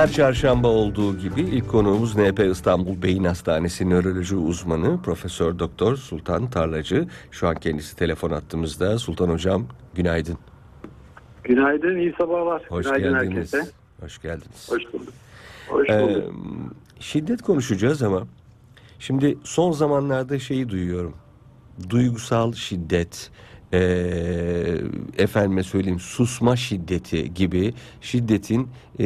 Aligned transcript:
Her 0.00 0.12
çarşamba 0.12 0.68
olduğu 0.68 1.18
gibi 1.18 1.40
ilk 1.40 1.68
konuğumuz 1.68 2.16
NP 2.16 2.38
İstanbul 2.40 3.02
Beyin 3.02 3.24
Hastanesi 3.24 3.90
nöroloji 3.90 4.36
uzmanı 4.36 5.02
Profesör 5.02 5.58
Doktor 5.58 5.96
Sultan 5.96 6.50
Tarlacı. 6.50 7.06
Şu 7.30 7.48
an 7.48 7.54
kendisi 7.54 7.96
telefon 7.96 8.30
attığımızda. 8.30 8.98
Sultan 8.98 9.28
Hocam 9.28 9.66
günaydın. 9.94 10.38
Günaydın, 11.44 11.96
iyi 11.98 12.14
sabahlar. 12.18 12.62
Hoş 12.68 12.86
Günaydın 12.86 13.12
geldiniz. 13.12 13.52
herkese. 13.54 13.72
Hoş 14.00 14.22
geldiniz. 14.22 14.68
Hoş 14.70 14.82
bulduk. 14.92 15.12
Hoş 15.68 15.90
Ee, 15.90 16.00
bulduk. 16.02 16.34
şiddet 17.00 17.42
konuşacağız 17.42 18.02
ama 18.02 18.26
şimdi 18.98 19.38
son 19.44 19.72
zamanlarda 19.72 20.38
şeyi 20.38 20.68
duyuyorum. 20.68 21.14
Duygusal 21.90 22.52
şiddet, 22.52 23.30
ee, 23.72 24.76
efendime 25.18 25.62
söyleyeyim 25.62 26.00
susma 26.00 26.56
şiddeti 26.56 27.34
gibi 27.34 27.74
şiddetin 28.00 28.68
ee, 29.00 29.04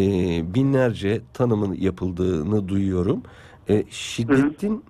binlerce 0.55 1.23
tanımın 1.33 1.75
yapıldığını 1.75 2.69
duyuyorum. 2.69 3.23
Ee, 3.69 3.85
şiddetin 3.91 4.85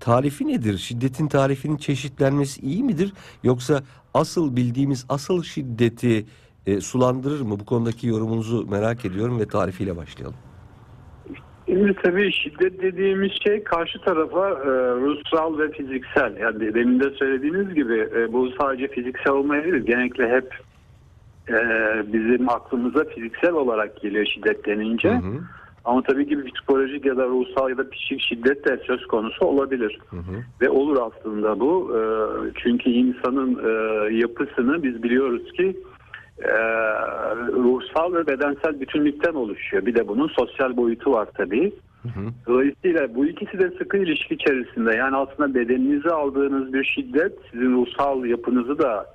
tarifi 0.00 0.48
nedir? 0.48 0.78
Şiddetin 0.78 1.26
tarifinin 1.28 1.76
çeşitlenmesi 1.76 2.60
iyi 2.60 2.82
midir? 2.82 3.12
Yoksa 3.42 3.82
asıl 4.14 4.56
bildiğimiz 4.56 5.04
asıl 5.08 5.42
şiddeti 5.42 6.26
ee, 6.66 6.80
sulandırır 6.80 7.40
mı? 7.40 7.60
Bu 7.60 7.64
konudaki 7.64 8.06
yorumunuzu 8.06 8.66
merak 8.66 9.04
ediyorum 9.04 9.40
ve 9.40 9.48
tarifiyle 9.48 9.96
başlayalım. 9.96 10.36
Şimdi 11.70 11.94
tabii 11.94 12.32
şiddet 12.32 12.82
dediğimiz 12.82 13.32
şey 13.44 13.64
karşı 13.64 14.00
tarafa 14.00 14.48
e, 14.48 14.70
ruhsal 14.94 15.58
ve 15.58 15.70
fiziksel. 15.70 16.36
Yani 16.36 16.74
demin 16.74 17.00
de 17.00 17.10
söylediğiniz 17.10 17.74
gibi 17.74 18.08
e, 18.16 18.32
bu 18.32 18.50
sadece 18.60 18.88
fiziksel 18.88 19.32
olmayabilir. 19.32 19.86
Genellikle 19.86 20.28
hep 20.28 20.54
e, 21.48 21.54
bizim 22.12 22.48
aklımıza 22.48 23.04
fiziksel 23.04 23.52
olarak 23.52 24.00
geliyor 24.00 24.26
şiddet 24.26 24.66
denince. 24.66 25.10
Hı 25.10 25.16
hı. 25.16 25.40
Ama 25.84 26.02
tabii 26.02 26.28
ki 26.28 26.44
psikolojik 26.44 27.04
ya 27.04 27.16
da 27.16 27.26
ruhsal 27.26 27.70
ya 27.70 27.78
da 27.78 27.90
psikik 27.90 28.20
şiddet 28.20 28.68
de 28.68 28.80
söz 28.86 29.06
konusu 29.06 29.44
olabilir. 29.44 29.98
Hı 30.10 30.16
hı. 30.16 30.44
Ve 30.60 30.70
olur 30.70 30.98
aslında 31.00 31.60
bu. 31.60 31.96
E, 31.96 32.00
çünkü 32.62 32.90
insanın 32.90 33.58
e, 33.64 33.70
yapısını 34.14 34.82
biz 34.82 35.02
biliyoruz 35.02 35.52
ki 35.52 35.76
e, 36.42 36.54
ruhsal 37.52 38.14
ve 38.14 38.26
bedensel 38.26 38.80
bütünlükten 38.80 39.34
oluşuyor. 39.34 39.86
Bir 39.86 39.94
de 39.94 40.08
bunun 40.08 40.28
sosyal 40.28 40.76
boyutu 40.76 41.12
var 41.12 41.28
tabii. 41.34 41.72
Hı 42.02 42.08
hı. 42.08 42.26
Dolayısıyla 42.46 43.14
bu 43.14 43.26
ikisi 43.26 43.58
de 43.58 43.70
sıkı 43.78 43.96
ilişki 43.96 44.34
içerisinde. 44.34 44.96
Yani 44.96 45.16
aslında 45.16 45.54
bedeninize 45.54 46.10
aldığınız 46.10 46.72
bir 46.72 46.84
şiddet 46.84 47.32
sizin 47.50 47.72
ruhsal 47.72 48.24
yapınızı 48.24 48.78
da 48.78 49.06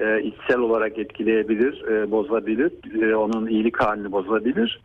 e, 0.00 0.22
içsel 0.22 0.58
olarak 0.58 0.98
etkileyebilir, 0.98 1.84
e, 1.88 2.10
bozabilir. 2.10 2.72
E, 3.02 3.16
onun 3.16 3.46
iyilik 3.46 3.76
halini 3.76 4.12
bozabilir. 4.12 4.80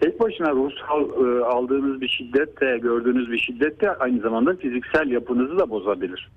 Tek 0.00 0.20
başına 0.20 0.50
ruhsal 0.50 1.02
e, 1.02 1.44
aldığınız 1.44 2.00
bir 2.00 2.08
şiddet 2.08 2.60
de 2.60 2.78
gördüğünüz 2.78 3.30
bir 3.32 3.38
şiddet 3.38 3.80
de 3.80 3.90
aynı 3.90 4.20
zamanda 4.20 4.56
fiziksel 4.56 5.10
yapınızı 5.10 5.58
da 5.58 5.70
bozabilir. 5.70 6.30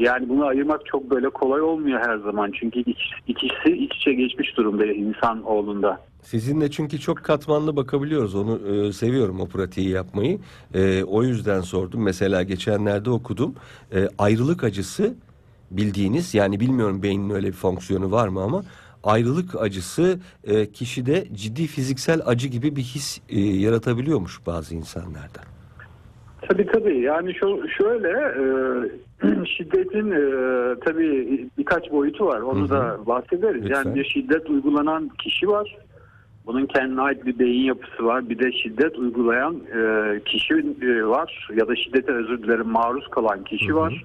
Yani 0.00 0.28
bunu 0.28 0.46
ayırmak 0.46 0.86
çok 0.86 1.10
böyle 1.10 1.28
kolay 1.28 1.60
olmuyor 1.60 2.00
her 2.00 2.16
zaman. 2.16 2.52
Çünkü 2.60 2.80
ikisi 3.28 3.72
iç 3.76 3.96
içe 3.96 4.12
geçmiş 4.12 4.56
durumda 4.56 4.86
insan 4.86 5.42
oğlunda. 5.42 6.00
Sizinle 6.22 6.70
çünkü 6.70 7.00
çok 7.00 7.18
katmanlı 7.18 7.76
bakabiliyoruz. 7.76 8.34
Onu 8.34 8.60
e, 8.68 8.92
seviyorum 8.92 9.40
o 9.40 9.46
pratiği 9.46 9.88
yapmayı. 9.88 10.38
E, 10.74 11.04
o 11.04 11.22
yüzden 11.22 11.60
sordum. 11.60 12.02
Mesela 12.02 12.42
geçenlerde 12.42 13.10
okudum. 13.10 13.54
E, 13.94 14.08
ayrılık 14.18 14.64
acısı 14.64 15.14
bildiğiniz 15.70 16.34
yani 16.34 16.60
bilmiyorum 16.60 17.02
beynin 17.02 17.30
öyle 17.30 17.46
bir 17.46 17.52
fonksiyonu 17.52 18.10
var 18.10 18.28
mı 18.28 18.42
ama 18.42 18.64
ayrılık 19.04 19.62
acısı 19.62 20.20
e, 20.44 20.72
kişide 20.72 21.26
ciddi 21.34 21.66
fiziksel 21.66 22.20
acı 22.26 22.48
gibi 22.48 22.76
bir 22.76 22.82
his 22.82 23.20
e, 23.28 23.40
yaratabiliyormuş 23.40 24.46
bazı 24.46 24.74
insanlarda. 24.74 25.59
Tabii 26.50 26.66
tabii 26.66 27.00
yani 27.00 27.34
şu, 27.34 27.68
şöyle 27.68 28.08
e, 28.08 29.46
şiddetin 29.46 30.10
e, 30.10 30.20
tabii 30.84 31.48
birkaç 31.58 31.92
boyutu 31.92 32.26
var 32.26 32.40
onu 32.40 32.60
Hı 32.60 32.64
hı. 32.64 32.70
da 32.70 32.98
bahsederiz. 33.06 33.64
Lütfen. 33.64 33.84
Yani 33.84 33.94
bir 33.94 34.04
şiddet 34.04 34.50
uygulanan 34.50 35.08
kişi 35.08 35.48
var. 35.48 35.76
Bunun 36.46 36.66
kendine 36.66 37.00
ait 37.00 37.26
bir 37.26 37.38
beyin 37.38 37.64
yapısı 37.64 38.04
var. 38.04 38.28
Bir 38.28 38.38
de 38.38 38.52
şiddet 38.52 38.98
uygulayan 38.98 39.56
e, 39.76 40.20
kişi 40.24 40.54
e, 40.82 41.06
var 41.06 41.48
ya 41.54 41.68
da 41.68 41.76
şiddete 41.76 42.12
özür 42.12 42.42
dilerim 42.42 42.68
maruz 42.68 43.08
kalan 43.08 43.44
kişi 43.44 43.68
Hı 43.68 43.72
hı. 43.72 43.76
var. 43.76 44.04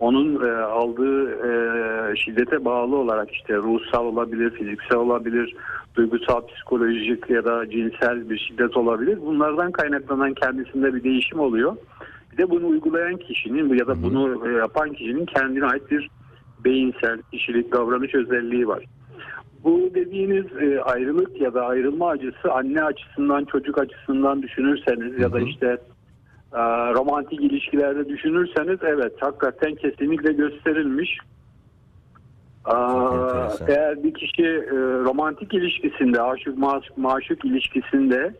Onun 0.00 0.48
e, 0.48 0.52
aldığı 0.62 1.30
e, 1.30 2.16
şiddete 2.16 2.64
bağlı 2.64 2.96
olarak 2.96 3.30
işte 3.30 3.56
ruhsal 3.56 4.06
olabilir, 4.06 4.50
fiziksel 4.50 4.98
olabilir, 4.98 5.56
duygusal, 5.94 6.46
psikolojik 6.46 7.30
ya 7.30 7.44
da 7.44 7.70
cinsel 7.70 8.30
bir 8.30 8.38
şiddet 8.38 8.76
olabilir. 8.76 9.18
Bunlardan 9.26 9.72
kaynaklanan 9.72 10.34
kendisinde 10.34 10.94
bir 10.94 11.04
değişim 11.04 11.40
oluyor. 11.40 11.76
Bir 12.32 12.38
de 12.38 12.50
bunu 12.50 12.66
uygulayan 12.66 13.16
kişinin 13.16 13.74
ya 13.74 13.86
da 13.86 14.02
bunu 14.02 14.48
e, 14.48 14.52
yapan 14.52 14.92
kişinin 14.92 15.26
kendine 15.26 15.66
ait 15.66 15.90
bir 15.90 16.10
beyinsel, 16.64 17.22
kişilik, 17.32 17.72
davranış 17.72 18.14
özelliği 18.14 18.68
var. 18.68 18.84
Bu 19.64 19.90
dediğiniz 19.94 20.46
e, 20.62 20.80
ayrılık 20.80 21.40
ya 21.40 21.54
da 21.54 21.66
ayrılma 21.66 22.08
acısı 22.08 22.52
anne 22.52 22.82
açısından, 22.82 23.44
çocuk 23.44 23.78
açısından 23.78 24.42
düşünürseniz 24.42 25.18
ya 25.18 25.32
da 25.32 25.40
işte 25.40 25.66
e, 26.52 26.60
romantik 26.94 27.40
ilişkilerde 27.40 28.08
düşünürseniz 28.08 28.78
evet 28.82 29.12
hakikaten 29.20 29.74
kesinlikle 29.74 30.32
gösterilmiş. 30.32 31.18
Aa, 32.64 33.48
eğer 33.68 34.02
bir 34.02 34.14
kişi 34.14 34.42
e, 34.46 34.76
romantik 35.04 35.54
ilişkisinde, 35.54 36.22
aşık 36.22 36.58
maşuk, 36.58 36.98
maşuk 36.98 37.44
ilişkisinde 37.44 38.34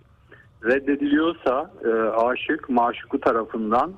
reddediliyorsa 0.65 1.71
e, 1.85 1.89
aşık 2.09 2.69
maşuku 2.69 3.21
tarafından 3.21 3.93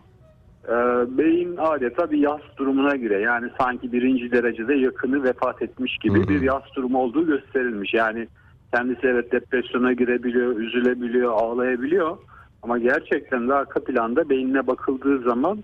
e, 0.68 0.74
beyin 1.18 1.56
adeta 1.56 2.10
bir 2.10 2.18
yas 2.18 2.40
durumuna 2.56 2.96
giriyor. 2.96 3.20
Yani 3.20 3.50
sanki 3.60 3.92
birinci 3.92 4.32
derecede 4.32 4.74
yakını 4.74 5.22
vefat 5.24 5.62
etmiş 5.62 5.98
gibi 5.98 6.18
Hı 6.18 6.22
hı. 6.22 6.28
bir 6.28 6.42
yas 6.42 6.62
durumu 6.76 6.98
olduğu 6.98 7.26
gösterilmiş. 7.26 7.94
Yani 7.94 8.28
kendisi 8.74 9.06
evet 9.06 9.32
depresyona 9.32 9.92
girebiliyor, 9.92 10.56
üzülebiliyor, 10.56 11.32
ağlayabiliyor. 11.32 12.16
Ama 12.62 12.78
gerçekten 12.78 13.48
de 13.48 13.54
arka 13.54 13.84
planda 13.84 14.28
beynine 14.28 14.66
bakıldığı 14.66 15.18
zaman 15.18 15.58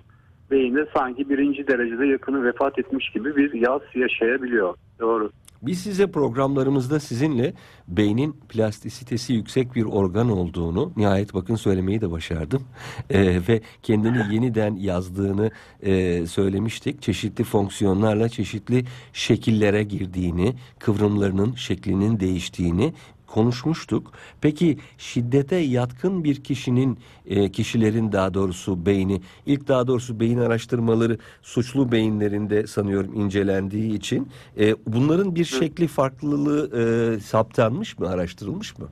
beyinde 0.53 0.87
sanki 0.97 1.29
birinci 1.31 1.67
derecede 1.69 2.07
yakını 2.07 2.45
vefat 2.45 2.79
etmiş 2.79 3.11
gibi 3.11 3.37
bir 3.37 3.53
yas 3.53 3.83
yaşayabiliyor. 3.95 4.75
Doğru. 5.01 5.31
Biz 5.63 5.81
size 5.81 6.07
programlarımızda 6.07 7.01
sizinle 7.01 7.55
beynin 7.89 8.33
plastisitesi 8.49 9.33
yüksek 9.33 9.75
bir 9.75 9.85
organ 9.85 10.31
olduğunu 10.31 10.93
nihayet 10.97 11.35
bakın 11.35 11.55
söylemeyi 11.55 12.01
de 12.01 12.11
başardım 12.11 12.63
Ee, 13.11 13.41
ve 13.49 13.61
kendini 13.83 14.35
yeniden 14.35 14.75
yazdığını 14.75 15.51
e, 15.83 16.27
söylemiştik. 16.27 17.03
Çeşitli 17.03 17.45
fonksiyonlarla 17.45 18.29
çeşitli 18.29 18.85
şekillere 19.13 19.83
girdiğini, 19.83 20.55
kıvrımlarının 20.79 21.55
şeklinin 21.55 22.21
değiştiğini 22.21 22.93
konuşmuştuk. 23.35 24.13
Peki 24.41 24.79
şiddete 24.99 25.57
yatkın 25.57 26.25
bir 26.25 26.45
kişinin, 26.45 26.99
e, 27.27 27.53
kişilerin 27.53 28.13
daha 28.13 28.35
doğrusu 28.35 28.87
beyni, 28.87 29.21
ilk 29.47 29.69
daha 29.69 29.87
doğrusu 29.87 30.21
beyin 30.21 30.39
araştırmaları 30.39 31.19
suçlu 31.43 31.93
beyinlerinde 31.93 32.67
sanıyorum 32.67 33.15
incelendiği 33.15 33.95
için 33.95 34.29
e, 34.61 34.75
bunların 34.87 35.35
bir 35.35 35.45
şekli 35.45 35.87
farklılığı 35.87 36.71
e, 36.81 37.21
saptanmış 37.21 37.99
mı, 37.99 38.09
araştırılmış 38.09 38.79
mı? 38.79 38.89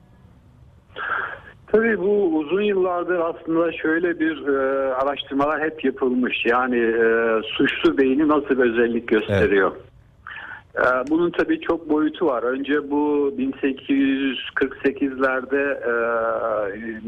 Tabii 1.67 1.99
bu 1.99 2.37
uzun 2.37 2.61
yıllardır 2.61 3.19
aslında 3.19 3.71
şöyle 3.71 4.19
bir 4.19 4.47
e, 4.47 4.93
araştırmalar 4.93 5.61
hep 5.61 5.85
yapılmış. 5.85 6.45
Yani 6.45 6.77
e, 6.77 7.05
suçlu 7.43 7.97
beyni 7.97 8.27
nasıl 8.27 8.49
bir 8.49 8.71
özellik 8.71 9.07
gösteriyor? 9.07 9.71
E, 9.71 9.90
bunun 11.09 11.29
tabii 11.29 11.61
çok 11.61 11.89
boyutu 11.89 12.25
var. 12.25 12.43
Önce 12.43 12.91
bu 12.91 13.33
1848'lerde 13.37 15.73
e, 15.73 15.93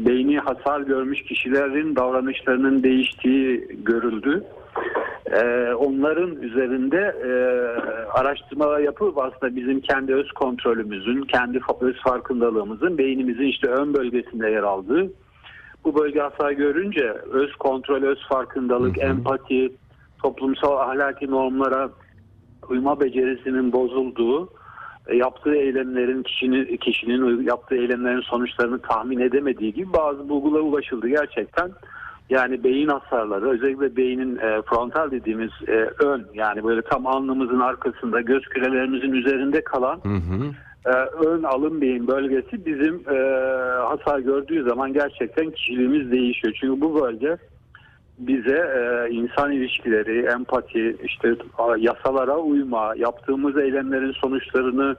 beyni 0.06 0.38
hasar 0.38 0.80
görmüş 0.80 1.22
kişilerin 1.22 1.96
davranışlarının 1.96 2.82
değiştiği 2.82 3.68
görüldü. 3.84 4.44
E, 5.32 5.72
onların 5.74 6.42
üzerinde 6.42 7.16
e, 7.24 7.30
araştırmalar 8.10 8.78
yapılıp 8.78 9.18
aslında 9.18 9.56
bizim 9.56 9.80
kendi 9.80 10.14
öz 10.14 10.32
kontrolümüzün, 10.32 11.22
kendi 11.22 11.60
öz 11.80 12.02
farkındalığımızın 12.02 12.98
beynimizin 12.98 13.46
işte 13.46 13.68
ön 13.68 13.94
bölgesinde 13.94 14.50
yer 14.50 14.62
aldığı 14.62 15.10
bu 15.84 15.94
bölge 15.94 16.20
hasar 16.20 16.50
görünce 16.50 17.14
öz 17.32 17.54
kontrol, 17.54 18.02
öz 18.02 18.18
farkındalık, 18.28 18.96
Hı 18.96 19.00
hı. 19.00 19.06
empati, 19.06 19.72
toplumsal 20.22 20.76
ahlaki 20.76 21.30
normlara 21.30 21.90
uyma 22.70 23.00
becerisinin 23.00 23.72
bozulduğu, 23.72 24.48
e, 25.06 25.16
yaptığı 25.16 25.54
eylemlerin 25.54 26.22
kişinin 26.22 26.76
kişinin 26.76 27.42
yaptığı 27.42 27.74
eylemlerin 27.74 28.20
sonuçlarını 28.20 28.78
tahmin 28.78 29.18
edemediği 29.18 29.72
gibi 29.72 29.92
bazı 29.92 30.28
bulgulara 30.28 30.62
ulaşıldı 30.62 31.08
gerçekten. 31.08 31.70
Yani 32.30 32.64
beyin 32.64 32.88
hasarları 32.88 33.50
özellikle 33.50 33.96
beynin 33.96 34.36
e, 34.36 34.62
frontal 34.62 35.10
dediğimiz 35.10 35.50
e, 35.68 35.90
ön 36.04 36.26
yani 36.34 36.64
böyle 36.64 36.82
tam 36.82 37.06
alnımızın 37.06 37.60
arkasında 37.60 38.20
göz 38.20 38.42
kürelerimizin 38.42 39.12
üzerinde 39.12 39.64
kalan 39.64 40.00
Hı 40.02 40.08
hı. 40.08 40.44
e, 40.86 40.92
ön 41.26 41.42
alın 41.42 41.80
beyin 41.80 42.06
bölgesi 42.06 42.66
bizim 42.66 42.94
e, 42.94 43.16
hasar 43.82 44.18
gördüğü 44.18 44.64
zaman 44.64 44.92
gerçekten 44.92 45.50
kişiliğimiz 45.50 46.10
değişiyor. 46.10 46.54
Çünkü 46.60 46.80
bu 46.80 47.02
bölge 47.02 47.36
bize 48.18 48.56
e, 48.56 49.10
insan 49.10 49.52
ilişkileri, 49.52 50.26
empati, 50.26 50.96
işte 51.04 51.34
yasalara 51.78 52.36
uyma, 52.36 52.94
yaptığımız 52.96 53.56
eylemlerin 53.56 54.12
sonuçlarını 54.12 54.96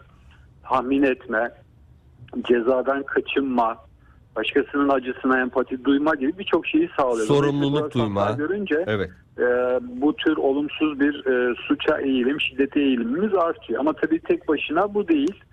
tahmin 0.63 1.03
etme, 1.03 1.51
cezadan 2.47 3.03
kaçınma, 3.03 3.77
başkasının 4.35 4.89
acısına 4.89 5.41
empati 5.41 5.85
duyma 5.85 6.15
gibi 6.15 6.37
birçok 6.39 6.67
şeyi 6.67 6.89
sağlıyor. 6.97 7.27
Sorumluluk 7.27 7.93
duyma. 7.93 8.31
görünce 8.31 8.83
Evet. 8.87 9.09
e, 9.37 9.43
bu 9.81 10.15
tür 10.15 10.37
olumsuz 10.37 10.99
bir 10.99 11.25
e, 11.25 11.55
suça 11.67 11.97
eğilim, 11.97 12.41
şiddete 12.41 12.79
eğilimimiz 12.79 13.33
artıyor. 13.33 13.79
Ama 13.79 13.93
tabii 13.93 14.19
tek 14.19 14.47
başına 14.47 14.93
bu 14.93 15.07
değil. 15.07 15.43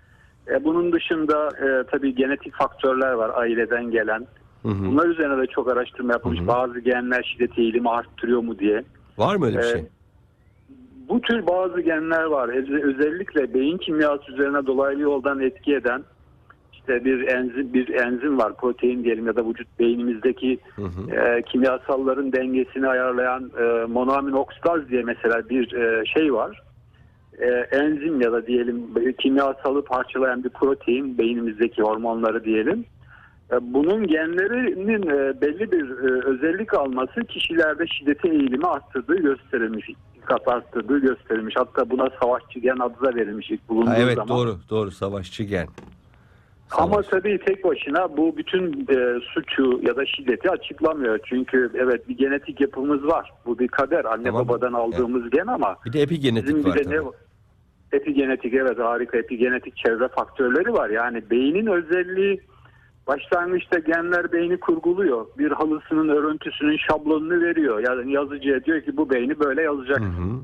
E, 0.49 0.65
bunun 0.65 0.93
dışında 0.93 1.49
e, 1.49 1.87
tabii 1.91 2.15
genetik 2.15 2.55
faktörler 2.55 3.13
var 3.13 3.31
aileden 3.35 3.91
gelen. 3.91 4.27
Hı 4.63 4.69
hı. 4.69 4.87
Bunlar 4.87 5.07
üzerine 5.09 5.43
de 5.43 5.47
çok 5.47 5.73
araştırma 5.73 6.13
yapılmış. 6.13 6.39
Hı 6.41 6.45
hı. 6.45 6.49
Bazı 6.49 6.81
genler 6.81 7.23
şiddet 7.33 7.59
eğilimi 7.59 7.91
arttırıyor 7.91 8.41
mu 8.41 8.59
diye. 8.59 8.85
Var 9.19 9.37
mı 9.37 9.47
öyle 9.47 9.59
bir 9.59 9.63
Ee, 9.63 9.73
şey? 9.73 9.83
Bu 11.09 11.21
tür 11.21 11.47
bazı 11.47 11.81
genler 11.81 12.25
var. 12.25 12.49
Öz- 12.49 12.71
Özellikle 12.85 13.55
beyin 13.55 13.79
kimyası 13.79 14.33
üzerine 14.33 14.67
dolaylı 14.67 15.01
yoldan 15.01 15.41
etki 15.41 15.75
eden 15.75 16.05
işte 16.73 17.05
bir 17.05 17.29
enzim 17.29 17.73
bir 17.73 17.89
enzim 17.89 18.39
var 18.39 18.57
protein 18.57 19.05
diyelim 19.05 19.27
ya 19.27 19.37
da 19.37 19.49
vücut 19.49 19.79
beynimizdeki 19.79 20.59
Hı 20.77 20.83
hı. 20.83 21.11
e, 21.17 21.43
kimyasalların 21.43 22.33
dengesini 22.33 22.89
ayarlayan 22.89 23.51
e, 23.61 23.85
monoamin 23.87 24.33
oksidaz 24.33 24.89
diye 24.89 25.03
mesela 25.03 25.49
bir 25.49 25.73
e, 25.73 26.05
şey 26.07 26.35
var. 26.35 26.63
E, 27.39 27.47
enzim 27.73 28.21
ya 28.21 28.33
da 28.33 28.47
diyelim 28.47 28.83
kimyasalı 29.19 29.85
parçalayan 29.85 30.45
bir 30.45 30.49
protein 30.51 31.19
beynimizdeki 31.19 31.83
hormonları 31.83 32.45
diyelim. 32.45 32.85
E, 33.53 33.57
bunun 33.61 34.07
genlerinin 34.07 35.03
e, 35.03 35.41
belli 35.41 35.73
bir 35.73 35.91
e, 35.91 36.25
özellik 36.27 36.75
alması 36.75 37.21
kişilerde 37.21 37.87
şiddete 37.87 38.29
eğilimi 38.29 38.67
arttırdığı 38.67 39.17
gösterilmiş. 39.17 39.89
Dikkat 40.15 40.49
arttırdığı 40.49 40.99
gösterilmiş. 40.99 41.55
Hatta 41.57 41.91
buna 41.91 42.09
savaşçı 42.23 42.59
gen 42.61 42.77
adı 42.77 43.05
da 43.05 43.15
verilmiş 43.15 43.51
ilk 43.51 43.69
bulunduğu 43.69 43.91
Ha, 43.91 43.97
evet 43.99 44.15
zaman. 44.17 44.29
doğru 44.29 44.57
doğru 44.71 44.91
savaşçı 44.91 45.43
gen. 45.43 45.67
Ama 46.79 47.03
tabii 47.03 47.39
tek 47.47 47.65
başına 47.65 48.17
bu 48.17 48.37
bütün 48.37 48.87
e, 48.91 49.21
suçu 49.35 49.81
ya 49.83 49.97
da 49.97 50.07
şiddeti 50.07 50.51
açıklamıyor. 50.51 51.19
Çünkü 51.25 51.71
evet 51.75 52.09
bir 52.09 52.17
genetik 52.17 52.61
yapımız 52.61 53.07
var. 53.07 53.33
Bu 53.47 53.59
bir 53.59 53.69
kader. 53.69 54.05
Anne 54.05 54.25
Tamam. 54.25 54.49
babadan 54.49 54.73
aldığımız 54.73 55.31
gen 55.31 55.47
ama 55.47 55.77
Bir 55.87 55.93
de 55.93 56.03
epigenetik 56.03 56.49
bizim 56.49 56.65
var 56.71 56.79
bir 56.79 56.85
de 56.85 56.91
ne 56.91 57.01
epigenetik 57.93 58.55
evet 58.55 58.79
harika 58.79 59.19
epigenetik 59.19 59.77
çevre 59.77 60.09
faktörleri 60.09 60.73
var. 60.73 60.91
Yani 60.91 61.31
beynin 61.31 61.67
özelliği 61.67 62.41
başlangıçta 63.07 63.79
genler 63.79 64.33
beyni 64.33 64.61
kurguluyor. 64.61 65.27
Bir 65.39 65.51
halısının 65.51 66.09
örüntüsünün 66.09 66.77
şablonunu 66.77 67.41
veriyor. 67.41 67.79
Yani 67.89 68.13
yazıcıya 68.13 68.65
diyor 68.65 68.81
ki 68.81 68.97
bu 68.97 69.11
beyni 69.11 69.41
böyle 69.41 69.63
yazacak. 69.63 70.01
Hı 70.01 70.05
hı. 70.05 70.41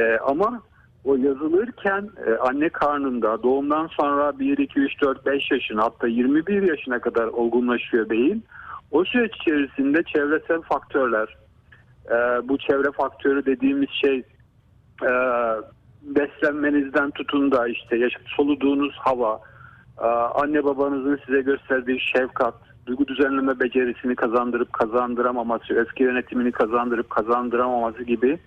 Ee, 0.00 0.18
ama 0.18 0.62
o 1.04 1.16
yazılırken 1.16 2.10
e, 2.26 2.34
anne 2.34 2.68
karnında 2.68 3.42
doğumdan 3.42 3.86
sonra 3.86 4.38
1, 4.38 4.58
2, 4.58 4.80
3, 4.80 5.02
4, 5.02 5.26
5 5.26 5.50
yaşına 5.50 5.82
hatta 5.82 6.06
21 6.06 6.62
yaşına 6.62 6.98
kadar 6.98 7.26
olgunlaşıyor 7.26 8.10
beyin. 8.10 8.44
O 8.90 9.04
süreç 9.04 9.36
içerisinde 9.36 10.02
çevresel 10.02 10.60
faktörler, 10.60 11.36
e, 12.06 12.48
bu 12.48 12.58
çevre 12.58 12.92
faktörü 12.92 13.46
dediğimiz 13.46 13.88
şey 13.90 14.22
e, 15.02 15.12
beslenmenizden 16.02 17.10
tutun 17.10 17.52
da 17.52 17.68
işte 17.68 17.96
yaşam 17.96 18.22
soluduğunuz 18.36 18.94
hava, 18.98 19.34
e, 19.34 19.40
anne 20.08 20.64
babanızın 20.64 21.20
size 21.26 21.40
gösterdiği 21.40 22.00
şefkat, 22.00 22.54
duygu 22.86 23.06
düzenleme 23.06 23.60
becerisini 23.60 24.16
kazandırıp 24.16 24.72
kazandıramaması, 24.72 25.74
öfke 25.74 26.04
yönetimini 26.04 26.52
kazandırıp 26.52 27.10
kazandıramaması 27.10 28.02
gibi 28.02 28.38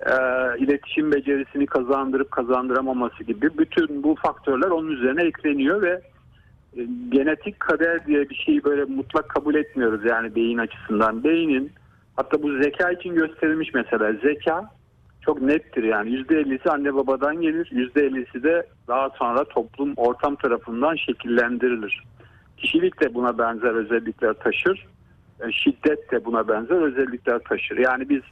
e, 0.00 0.14
iletişim 0.58 1.12
becerisini 1.12 1.66
kazandırıp 1.66 2.30
kazandıramaması 2.30 3.24
gibi 3.24 3.58
bütün 3.58 4.02
bu 4.02 4.14
faktörler 4.22 4.70
onun 4.70 4.90
üzerine 4.90 5.22
ekleniyor 5.22 5.82
ve 5.82 6.00
e, 6.76 6.86
genetik 7.08 7.60
kader 7.60 8.06
diye 8.06 8.30
bir 8.30 8.34
şeyi 8.34 8.64
böyle 8.64 8.84
mutlak 8.84 9.28
kabul 9.28 9.54
etmiyoruz 9.54 10.04
yani 10.04 10.34
beyin 10.34 10.58
açısından. 10.58 11.24
Beynin 11.24 11.72
hatta 12.16 12.42
bu 12.42 12.62
zeka 12.62 12.90
için 12.90 13.14
gösterilmiş 13.14 13.74
mesela 13.74 14.12
zeka 14.12 14.70
çok 15.20 15.42
nettir 15.42 15.82
yani 15.82 16.10
%50'si 16.10 16.70
anne 16.70 16.94
babadan 16.94 17.40
gelir 17.40 17.66
%50'si 17.66 18.42
de 18.42 18.66
daha 18.88 19.10
sonra 19.10 19.44
toplum 19.44 19.92
ortam 19.96 20.36
tarafından 20.36 20.96
şekillendirilir. 20.96 22.02
Kişilik 22.56 23.00
de 23.00 23.14
buna 23.14 23.38
benzer 23.38 23.74
özellikler 23.74 24.32
taşır. 24.32 24.86
E, 25.40 25.52
Şiddet 25.52 26.12
de 26.12 26.24
buna 26.24 26.48
benzer 26.48 26.82
özellikler 26.82 27.38
taşır. 27.38 27.78
Yani 27.78 28.08
biz 28.08 28.22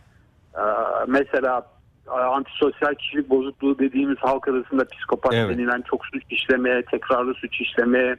ee, 0.54 0.60
mesela 1.06 1.66
e, 2.06 2.10
antisosyal 2.10 2.94
kişilik 2.94 3.30
bozukluğu 3.30 3.78
dediğimiz 3.78 4.18
halk 4.18 4.48
arasında 4.48 4.84
psikopat 4.84 5.34
Evet. 5.34 5.58
denilen 5.58 5.82
çok 5.90 6.06
suç 6.06 6.22
işlemeye, 6.30 6.82
tekrarlı 6.82 7.34
suç 7.34 7.60
işlemeye 7.60 8.16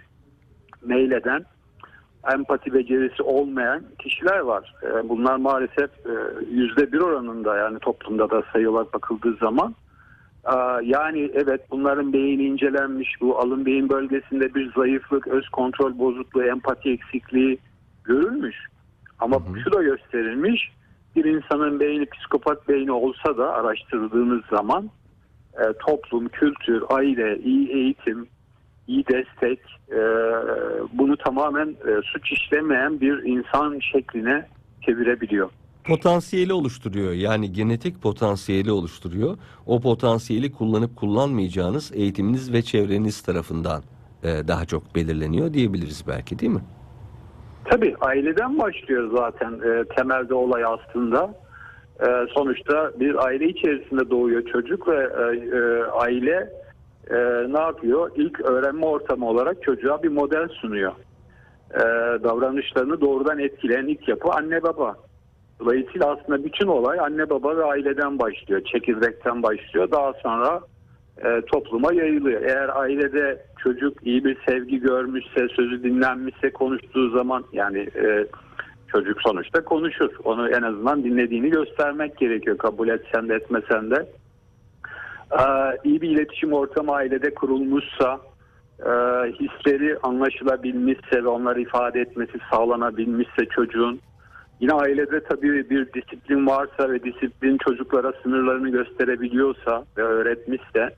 meyleden, 0.81 1.45
empati 2.33 2.73
becerisi 2.73 3.23
olmayan 3.23 3.83
kişiler 3.99 4.39
var. 4.39 4.75
Bunlar 5.03 5.35
maalesef 5.35 5.89
e, 6.05 6.13
yüzde 6.51 6.91
bir 6.91 6.99
oranında 6.99 7.57
yani 7.57 7.79
toplumda 7.79 8.29
da 8.29 8.43
sayı 8.53 8.71
olarak 8.71 8.93
bakıldığı 8.93 9.33
zaman. 9.33 9.75
Yani 10.83 11.31
evet 11.33 11.61
bunların 11.71 12.13
beyni 12.13 12.43
incelenmiş, 12.43 13.21
bu 13.21 13.39
alın 13.39 13.65
beyin 13.65 13.89
bölgesinde 13.89 14.55
bir 14.55 14.73
zayıflık, 14.73 15.27
öz 15.27 15.49
kontrol 15.49 15.99
bozukluğu, 15.99 16.43
empati 16.43 16.89
eksikliği 16.91 17.57
görülmüş. 18.03 18.55
Ama 19.19 19.35
Hı 19.35 19.39
hı. 19.39 19.59
şu 19.63 19.73
da 19.73 19.83
gösterilmiş, 19.83 20.71
bir 21.15 21.25
insanın 21.25 21.79
beyni 21.79 22.05
psikopat 22.05 22.67
beyni 22.67 22.91
olsa 22.91 23.37
da 23.37 23.53
araştırdığınız 23.53 24.41
zaman 24.49 24.89
e, 25.53 25.63
toplum, 25.85 26.27
kültür, 26.27 26.83
aile, 26.89 27.39
iyi 27.39 27.69
eğitim, 27.69 28.27
iyi 28.87 29.07
destek 29.07 29.59
e, 29.91 30.01
bunu 30.93 31.17
tamamen 31.17 31.67
e, 31.67 32.01
suç 32.03 32.31
işlemeyen 32.31 33.01
bir 33.01 33.23
insan 33.23 33.79
şekline 33.79 34.47
çevirebiliyor. 34.85 35.49
Potansiyeli 35.87 36.53
oluşturuyor. 36.53 37.11
Yani 37.11 37.51
genetik 37.51 38.01
potansiyeli 38.01 38.71
oluşturuyor. 38.71 39.37
O 39.65 39.81
potansiyeli 39.81 40.51
kullanıp 40.51 40.95
kullanmayacağınız 40.95 41.91
eğitiminiz 41.95 42.53
ve 42.53 42.61
çevreniz 42.61 43.21
tarafından 43.21 43.81
e, 44.23 44.47
daha 44.47 44.65
çok 44.65 44.95
belirleniyor 44.95 45.53
diyebiliriz 45.53 46.03
belki 46.07 46.39
değil 46.39 46.51
mi? 46.51 46.61
Tabii 47.65 47.95
aileden 48.01 48.59
başlıyor 48.59 49.11
zaten 49.17 49.51
e, 49.51 49.83
temelde 49.95 50.33
olay 50.33 50.63
aslında. 50.65 51.33
E, 51.99 52.07
sonuçta 52.33 52.91
bir 52.99 53.25
aile 53.25 53.47
içerisinde 53.47 54.09
doğuyor 54.09 54.45
çocuk 54.45 54.87
ve 54.87 54.95
e, 54.95 55.57
e, 55.57 55.83
aile 55.83 56.49
e, 57.09 57.17
ne 57.53 57.59
yapıyor? 57.59 58.11
İlk 58.15 58.41
öğrenme 58.41 58.85
ortamı 58.85 59.27
olarak 59.29 59.63
çocuğa 59.63 60.03
bir 60.03 60.09
model 60.09 60.47
sunuyor. 60.47 60.91
E, 61.73 61.79
davranışlarını 62.23 63.01
doğrudan 63.01 63.39
etkileyen 63.39 63.85
ilk 63.85 64.07
yapı 64.07 64.29
anne 64.31 64.63
baba. 64.63 64.95
Dolayısıyla 65.63 66.11
aslında 66.11 66.43
bütün 66.43 66.67
olay 66.67 66.99
anne 66.99 67.29
baba 67.29 67.57
ve 67.57 67.63
aileden 67.63 68.19
başlıyor. 68.19 68.61
Çekirdekten 68.65 69.43
başlıyor. 69.43 69.91
Daha 69.91 70.13
sonra 70.13 70.61
e, 71.25 71.41
topluma 71.41 71.93
yayılıyor. 71.93 72.41
Eğer 72.41 72.69
ailede 72.79 73.45
çocuk 73.63 74.07
iyi 74.07 74.25
bir 74.25 74.37
sevgi 74.47 74.79
görmüşse, 74.79 75.47
sözü 75.55 75.83
dinlenmişse 75.83 76.51
konuştuğu 76.51 77.09
zaman 77.09 77.43
yani 77.53 77.79
e, 77.79 78.25
çocuk 78.87 79.21
sonuçta 79.21 79.63
konuşur. 79.63 80.09
Onu 80.23 80.49
en 80.49 80.61
azından 80.61 81.03
dinlediğini 81.03 81.49
göstermek 81.49 82.17
gerekiyor. 82.17 82.57
Kabul 82.57 82.87
etsen 82.87 83.29
de 83.29 83.35
etmesen 83.35 83.91
de. 83.91 84.05
E, 85.31 85.43
iyi 85.83 86.01
bir 86.01 86.09
iletişim 86.09 86.53
ortamı 86.53 86.91
ailede 86.91 87.33
kurulmuşsa, 87.33 88.19
e, 88.79 88.91
hisleri 89.31 89.97
anlaşılabilmişse 90.03 91.23
ve 91.23 91.27
onları 91.27 91.61
ifade 91.61 92.01
etmesi 92.01 92.33
sağlanabilmişse 92.51 93.45
çocuğun 93.45 93.99
Yine 94.63 94.73
ailede 94.73 95.23
tabii 95.23 95.69
bir 95.69 95.93
disiplin 95.93 96.47
varsa 96.47 96.89
ve 96.89 97.03
disiplin 97.03 97.57
çocuklara 97.57 98.13
sınırlarını 98.23 98.69
gösterebiliyorsa 98.69 99.85
ve 99.97 100.01
öğretmişse 100.01 100.95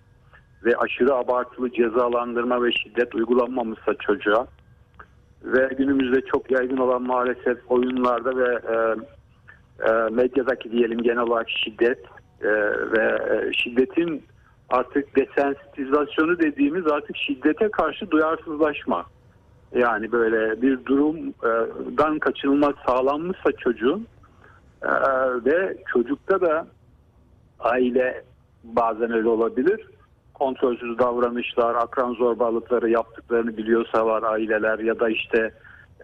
ve 0.65 0.77
aşırı 0.77 1.13
abartılı 1.13 1.71
cezalandırma 1.71 2.63
ve 2.63 2.71
şiddet 2.71 3.15
uygulanmamışsa 3.15 3.93
çocuğa 3.93 4.47
ve 5.43 5.69
günümüzde 5.77 6.21
çok 6.21 6.51
yaygın 6.51 6.77
olan 6.77 7.01
maalesef 7.01 7.57
oyunlarda 7.67 8.37
ve 8.37 8.59
e, 8.75 8.75
e, 9.89 10.09
medyadaki 10.09 10.71
diyelim 10.71 11.01
genel 11.01 11.19
olarak 11.19 11.49
şiddet 11.49 11.99
e, 12.41 12.51
ve 12.91 13.17
e, 13.31 13.53
şiddetin 13.53 14.23
artık 14.69 15.15
desensitizasyonu 15.15 16.39
dediğimiz 16.39 16.87
artık 16.87 17.17
şiddete 17.17 17.69
karşı 17.69 18.11
duyarsızlaşma. 18.11 19.05
Yani 19.75 20.11
böyle 20.11 20.61
bir 20.61 20.85
durumdan 20.85 22.19
kaçınılmaz 22.19 22.73
sağlanmışsa 22.85 23.51
çocuğun 23.51 24.07
e, 24.83 24.89
ve 25.45 25.77
çocukta 25.93 26.41
da 26.41 26.67
aile 27.59 28.23
bazen 28.63 29.11
öyle 29.11 29.27
olabilir. 29.27 29.81
kontrolsüz 30.33 30.99
davranışlar, 30.99 31.75
akran 31.75 32.13
zorbalıkları 32.13 32.89
yaptıklarını 32.89 33.57
biliyorsa 33.57 34.05
var 34.05 34.23
aileler 34.23 34.79
ya 34.79 34.99
da 34.99 35.09
işte 35.09 35.51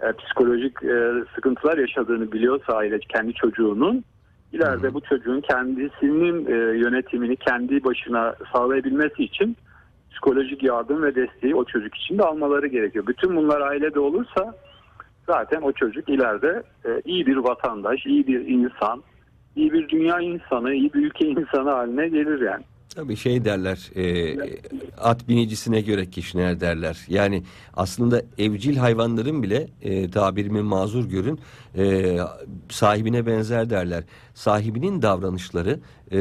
e, 0.01 0.11
psikolojik 0.13 0.83
e, 0.83 1.11
sıkıntılar 1.35 1.77
yaşadığını 1.77 2.31
biliyorsa 2.31 2.73
aile 2.73 2.99
kendi 2.99 3.33
çocuğunun 3.33 4.03
ileride 4.53 4.93
bu 4.93 5.01
çocuğun 5.01 5.41
kendisinin 5.41 6.45
e, 6.45 6.77
yönetimini 6.77 7.35
kendi 7.35 7.83
başına 7.83 8.35
sağlayabilmesi 8.53 9.23
için 9.23 9.57
psikolojik 10.12 10.63
yardım 10.63 11.03
ve 11.03 11.15
desteği 11.15 11.56
o 11.56 11.65
çocuk 11.65 11.96
için 11.96 12.18
de 12.18 12.24
almaları 12.24 12.68
gerekiyor. 12.68 13.08
Bütün 13.08 13.36
bunlar 13.36 13.62
ailede 13.62 14.00
olursa 14.00 14.56
zaten 15.27 15.62
o 15.62 15.72
çocuk 15.72 16.10
ileride 16.10 16.63
e, 16.86 17.01
iyi 17.06 17.25
bir 17.25 17.38
vatandaş, 17.38 18.06
iyi 18.06 18.27
bir 18.27 18.48
insan, 18.48 19.03
iyi 19.56 19.74
bir 19.74 19.89
dünya 19.89 20.20
insanı, 20.20 20.74
iyi 20.74 20.94
bir 20.94 21.06
ülke 21.06 21.27
insanı 21.27 21.70
haline 21.70 22.08
gelir 22.10 22.41
yani. 22.41 22.63
Tabii 22.96 23.15
şey 23.15 23.46
derler 23.46 23.91
e, 23.96 24.38
at 24.98 25.27
binicisine 25.27 25.82
göre 25.82 26.06
kişner 26.06 26.60
derler. 26.60 27.06
Yani 27.08 27.44
aslında 27.74 28.22
evcil 28.38 28.77
hayvanların 28.77 29.44
bile 29.44 29.68
e, 29.82 30.10
tabirimi 30.12 30.62
mazur 30.62 31.10
görün 31.10 31.39
e, 31.77 32.18
sahibine 32.70 33.25
benzer 33.25 33.70
derler. 33.70 34.03
Sahibinin 34.34 35.01
davranışları 35.01 35.80
e, 36.12 36.20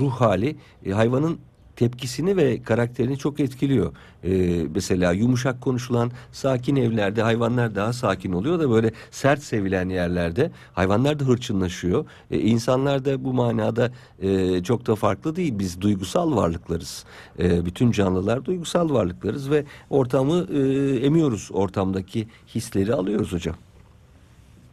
ruh 0.00 0.12
hali 0.12 0.56
e, 0.86 0.90
hayvanın 0.90 1.38
tepkisini 1.80 2.36
ve 2.36 2.62
karakterini 2.62 3.18
çok 3.18 3.40
etkiliyor. 3.40 3.92
Ee, 4.24 4.30
mesela 4.74 5.12
yumuşak 5.12 5.60
konuşulan 5.60 6.10
sakin 6.32 6.76
evlerde 6.76 7.22
hayvanlar 7.22 7.74
daha 7.74 7.92
sakin 7.92 8.32
oluyor 8.32 8.58
da 8.60 8.70
böyle 8.70 8.90
sert 9.10 9.42
sevilen 9.42 9.88
yerlerde 9.88 10.50
hayvanlar 10.72 11.18
da 11.18 11.24
hırçınlaşıyor. 11.24 12.04
Ee, 12.30 12.38
insanlar 12.38 13.04
da 13.04 13.24
bu 13.24 13.32
manada 13.32 13.90
e, 14.22 14.62
çok 14.62 14.86
da 14.86 14.94
farklı 14.94 15.36
değil. 15.36 15.58
Biz 15.58 15.80
duygusal 15.80 16.36
varlıklarız. 16.36 17.04
Ee, 17.38 17.64
bütün 17.66 17.90
canlılar 17.90 18.44
duygusal 18.44 18.90
varlıklarız 18.90 19.50
ve 19.50 19.64
ortamı 19.90 20.46
e, 20.52 20.60
emiyoruz. 21.06 21.50
Ortamdaki 21.52 22.26
hisleri 22.54 22.94
alıyoruz 22.94 23.32
hocam. 23.32 23.54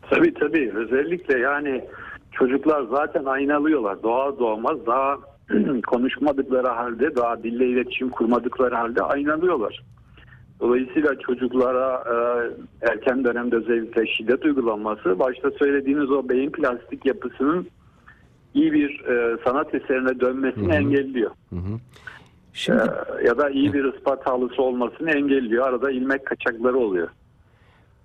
Tabii 0.10 0.34
tabii 0.34 0.72
özellikle 0.76 1.40
yani 1.40 1.84
çocuklar 2.32 2.84
zaten 2.92 3.26
aynalıyorlar. 3.26 4.04
Doğar 4.04 4.40
doğmaz 4.40 4.86
daha 4.86 5.37
konuşmadıkları 5.88 6.68
halde 6.68 7.16
daha 7.16 7.44
dille 7.44 7.68
iletişim 7.68 8.10
kurmadıkları 8.10 8.76
halde 8.76 9.02
aynalıyorlar. 9.02 9.84
Dolayısıyla 10.60 11.20
çocuklara 11.20 12.04
e, 12.06 12.18
erken 12.92 13.24
dönemde 13.24 13.56
özellikle 13.56 14.08
şiddet 14.08 14.46
uygulanması 14.46 15.20
başta 15.20 15.52
söylediğiniz 15.52 16.12
o 16.12 16.30
beyin 16.30 16.52
plastik 16.52 17.06
yapısının 17.06 17.68
iyi 18.54 18.74
bir 18.74 19.00
e, 19.06 19.38
sanat 19.44 19.76
eserine 19.76 20.20
dönmesini 20.20 20.68
Hı 20.68 20.72
hı. 20.72 20.76
engelliyor. 20.76 21.32
Hı 21.50 21.56
hı. 21.56 21.80
Şimdi 22.54 22.82
E, 23.22 23.28
ya 23.28 23.38
da 23.38 23.50
iyi 23.50 23.74
bir 23.74 23.94
ispat 23.94 24.28
halısı 24.28 24.62
olmasını 24.62 25.12
engelliyor. 25.12 25.68
Arada 25.68 25.92
ilmek 25.92 26.26
kaçakları 26.26 26.78
oluyor. 26.78 27.08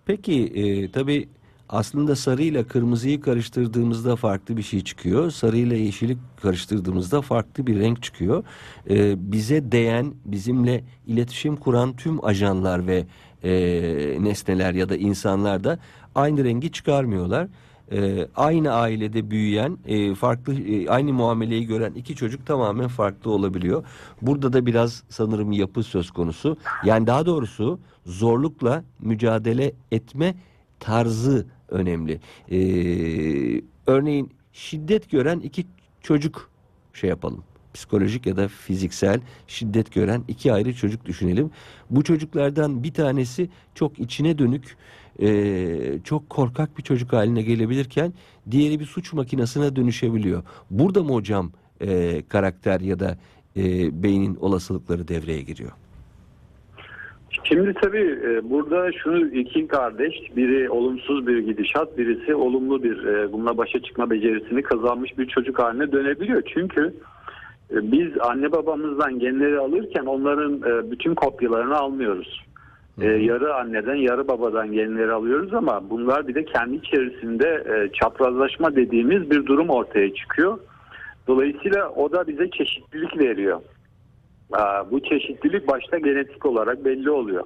Peki 0.07 0.45
e, 0.45 0.91
tabii 0.93 1.29
aslında 1.73 2.17
sarıyla 2.17 2.65
kırmızıyı 2.65 3.21
karıştırdığımızda 3.21 4.17
farklı 4.17 4.57
bir 4.57 4.63
şey 4.63 4.85
çıkıyor. 4.85 5.31
Sarıyla 5.31 5.77
yeşili 5.77 6.17
karıştırdığımızda 6.43 7.23
farklı 7.23 7.67
bir 7.67 7.81
renk 7.81 8.03
çıkıyor. 8.03 8.45
E, 8.91 9.33
bize 9.33 9.73
değen, 9.73 10.15
bizimle 10.25 10.85
iletişim 11.07 11.57
kuran 11.57 11.97
tüm 11.97 12.25
ajanlar 12.25 12.87
ve 12.87 13.07
e, 13.45 13.53
nesneler 14.21 14.75
ya 14.75 14.89
da 14.89 14.97
insanlar 14.97 15.65
da 15.65 15.79
aynı 16.15 16.45
rengi 16.45 16.73
çıkarmıyorlar. 16.73 17.49
E, 17.93 18.29
aynı 18.37 18.73
ailede 18.73 19.31
büyüyen, 19.31 19.79
e, 19.87 20.15
farklı 20.15 20.55
e, 20.55 20.89
aynı 20.89 21.13
muameleyi 21.13 21.67
gören 21.67 21.93
iki 21.93 22.17
çocuk 22.17 22.47
tamamen 22.47 22.89
farklı 22.89 23.31
olabiliyor. 23.31 23.85
Burada 24.23 24.53
da 24.53 24.67
biraz 24.67 25.03
sanırım 25.09 25.53
yapı 25.53 25.83
söz 25.83 26.11
konusu. 26.11 26.57
Yani 26.85 27.07
daha 27.07 27.27
doğrusu 27.27 27.79
zorlukla 28.07 28.85
mücadele 29.01 29.73
etme 29.93 30.35
tarzı 30.81 31.47
önemli. 31.73 32.21
Ee, 32.51 33.63
örneğin 33.87 34.31
şiddet 34.53 35.11
gören 35.11 35.41
iki 35.41 35.67
çocuk 36.01 36.51
şey 36.93 37.11
yapalım. 37.11 37.45
Psikolojik 37.75 38.27
ya 38.27 38.37
da 38.37 38.49
fiziksel 38.49 39.21
şiddet 39.47 39.93
gören 39.93 40.25
iki 40.29 40.53
ayrı 40.53 40.75
çocuk 40.75 41.05
düşünelim. 41.05 41.51
Bu 41.91 42.05
çocuklardan 42.05 42.83
bir 42.83 42.95
tanesi 42.95 43.49
çok 43.75 43.99
içine 43.99 44.39
dönük, 44.39 44.77
e, 45.23 45.99
çok 46.05 46.31
korkak 46.31 46.79
bir 46.79 46.83
çocuk 46.83 47.13
haline 47.13 47.43
gelebilirken 47.43 48.13
diğeri 48.51 48.81
bir 48.81 48.87
suç 48.87 49.13
makinesine 49.13 49.77
dönüşebiliyor. 49.77 50.43
Burada 50.71 51.03
mı 51.03 51.13
hocam 51.13 51.53
e, 51.81 52.23
karakter 52.29 52.81
ya 52.81 53.01
da 53.01 53.19
e, 53.57 53.63
beynin 54.03 54.37
olasılıkları 54.37 55.09
devreye 55.09 55.43
giriyor? 55.43 55.73
Şimdi 57.45 57.75
tabii 57.75 58.19
e, 58.25 58.51
burada 58.51 58.93
şunu 58.93 59.27
iki 59.27 59.69
kardeş, 59.69 60.15
biri 60.37 60.71
olumsuz 60.71 61.27
bir 61.27 61.39
gidişat, 61.39 61.99
birisi 61.99 62.35
olumlu 62.35 62.83
bir 62.83 63.05
e, 63.05 63.33
bununla 63.33 63.57
başa 63.59 63.83
çıkma 63.83 64.11
becerisini 64.11 64.63
kazanmış 64.63 65.19
bir 65.19 65.27
çocuk 65.27 65.59
haline 65.59 65.93
dönebiliyor. 65.93 66.43
Çünkü 66.55 66.95
e, 67.71 67.93
biz 67.93 68.09
anne 68.21 68.53
babamızdan 68.53 69.19
genleri 69.19 69.59
alırken 69.59 70.05
onların 70.05 70.63
bütün 70.91 71.15
kopyalarını 71.15 71.77
almıyoruz. 71.77 72.45
E, 73.01 73.07
yarı 73.07 73.55
anneden 73.55 73.95
yarı 73.95 74.29
babadan 74.29 74.73
genleri 74.73 75.13
alıyoruz 75.13 75.55
ama 75.55 75.91
bunlar 75.91 76.29
bir 76.29 76.35
de 76.35 76.45
kendi 76.45 76.77
içerisinde 76.77 77.65
çaprazlaşma 77.93 78.77
dediğimiz 78.77 79.31
bir 79.31 79.47
durum 79.47 79.71
ortaya 79.71 80.15
çıkıyor. 80.15 80.59
Dolayısıyla 81.27 81.89
o 81.89 82.13
da 82.13 82.27
bize 82.27 82.51
çeşitlilik 82.51 83.19
veriyor. 83.19 83.61
Aa, 84.53 84.91
Bu 84.91 85.01
çeşitlilik 85.01 85.69
başta 85.69 85.99
genetik 85.99 86.47
olarak 86.47 86.85
belli 86.85 87.11
oluyor. 87.11 87.45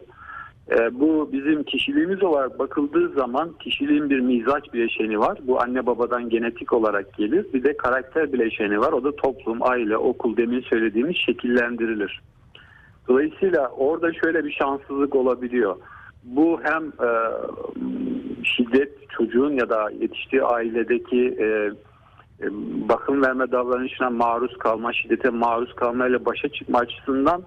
Ee, 0.71 1.01
bu 1.01 1.29
bizim 1.33 1.63
kişiliğimiz 1.63 2.23
olarak 2.23 2.59
bakıldığı 2.59 3.09
zaman 3.09 3.53
kişiliğin 3.61 4.11
bir 4.11 4.21
mizaç 4.21 4.73
bileşeni 4.73 5.19
var. 5.19 5.39
Bu 5.43 5.61
anne 5.61 5.87
babadan 5.87 6.29
genetik 6.29 6.73
olarak 6.73 7.15
gelir. 7.15 7.47
Bir 7.55 7.65
de 7.65 7.77
karakter 7.77 8.33
bileşeni 8.33 8.81
var. 8.81 8.93
O 8.93 9.05
da 9.05 9.17
toplum, 9.17 9.63
aile, 9.63 9.97
okul 9.97 10.37
demin 10.37 10.61
söylediğimiz 10.61 11.17
şekillendirilir. 11.17 12.21
Dolayısıyla 13.09 13.69
orada 13.69 14.13
şöyle 14.13 14.45
bir 14.45 14.53
şanssızlık 14.53 15.15
olabiliyor. 15.15 15.77
Bu 16.25 16.61
hem 16.63 16.85
e, 16.87 17.11
şiddet 18.45 19.11
çocuğun 19.11 19.53
ya 19.53 19.69
da 19.69 19.91
yetiştiği 20.01 20.43
ailedeki 20.43 21.37
e, 21.41 21.71
bakım 22.89 23.23
verme 23.23 23.53
davranışına 23.53 24.11
maruz 24.11 24.59
kalma, 24.59 24.93
şiddete 24.93 25.31
maruz 25.31 25.75
kalmayla 25.75 26.25
başa 26.25 26.49
çıkma 26.49 26.79
açısından 26.79 27.43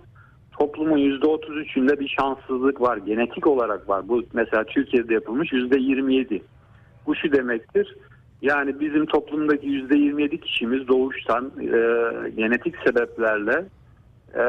toplumun 0.59 0.97
%33'ünde 0.97 1.99
bir 1.99 2.15
şanssızlık 2.19 2.81
var. 2.81 2.97
Genetik 2.97 3.47
olarak 3.47 3.89
var. 3.89 4.07
Bu 4.07 4.23
mesela 4.33 4.63
Türkiye'de 4.63 5.13
yapılmış 5.13 5.51
%27. 5.51 6.41
Bu 7.05 7.15
şu 7.15 7.31
demektir. 7.31 7.95
Yani 8.41 8.79
bizim 8.79 9.05
toplumdaki 9.05 9.67
%27 9.67 10.37
kişimiz 10.37 10.87
doğuştan 10.87 11.51
e, 11.59 12.29
genetik 12.29 12.75
sebeplerle 12.85 13.65
e, 14.35 14.43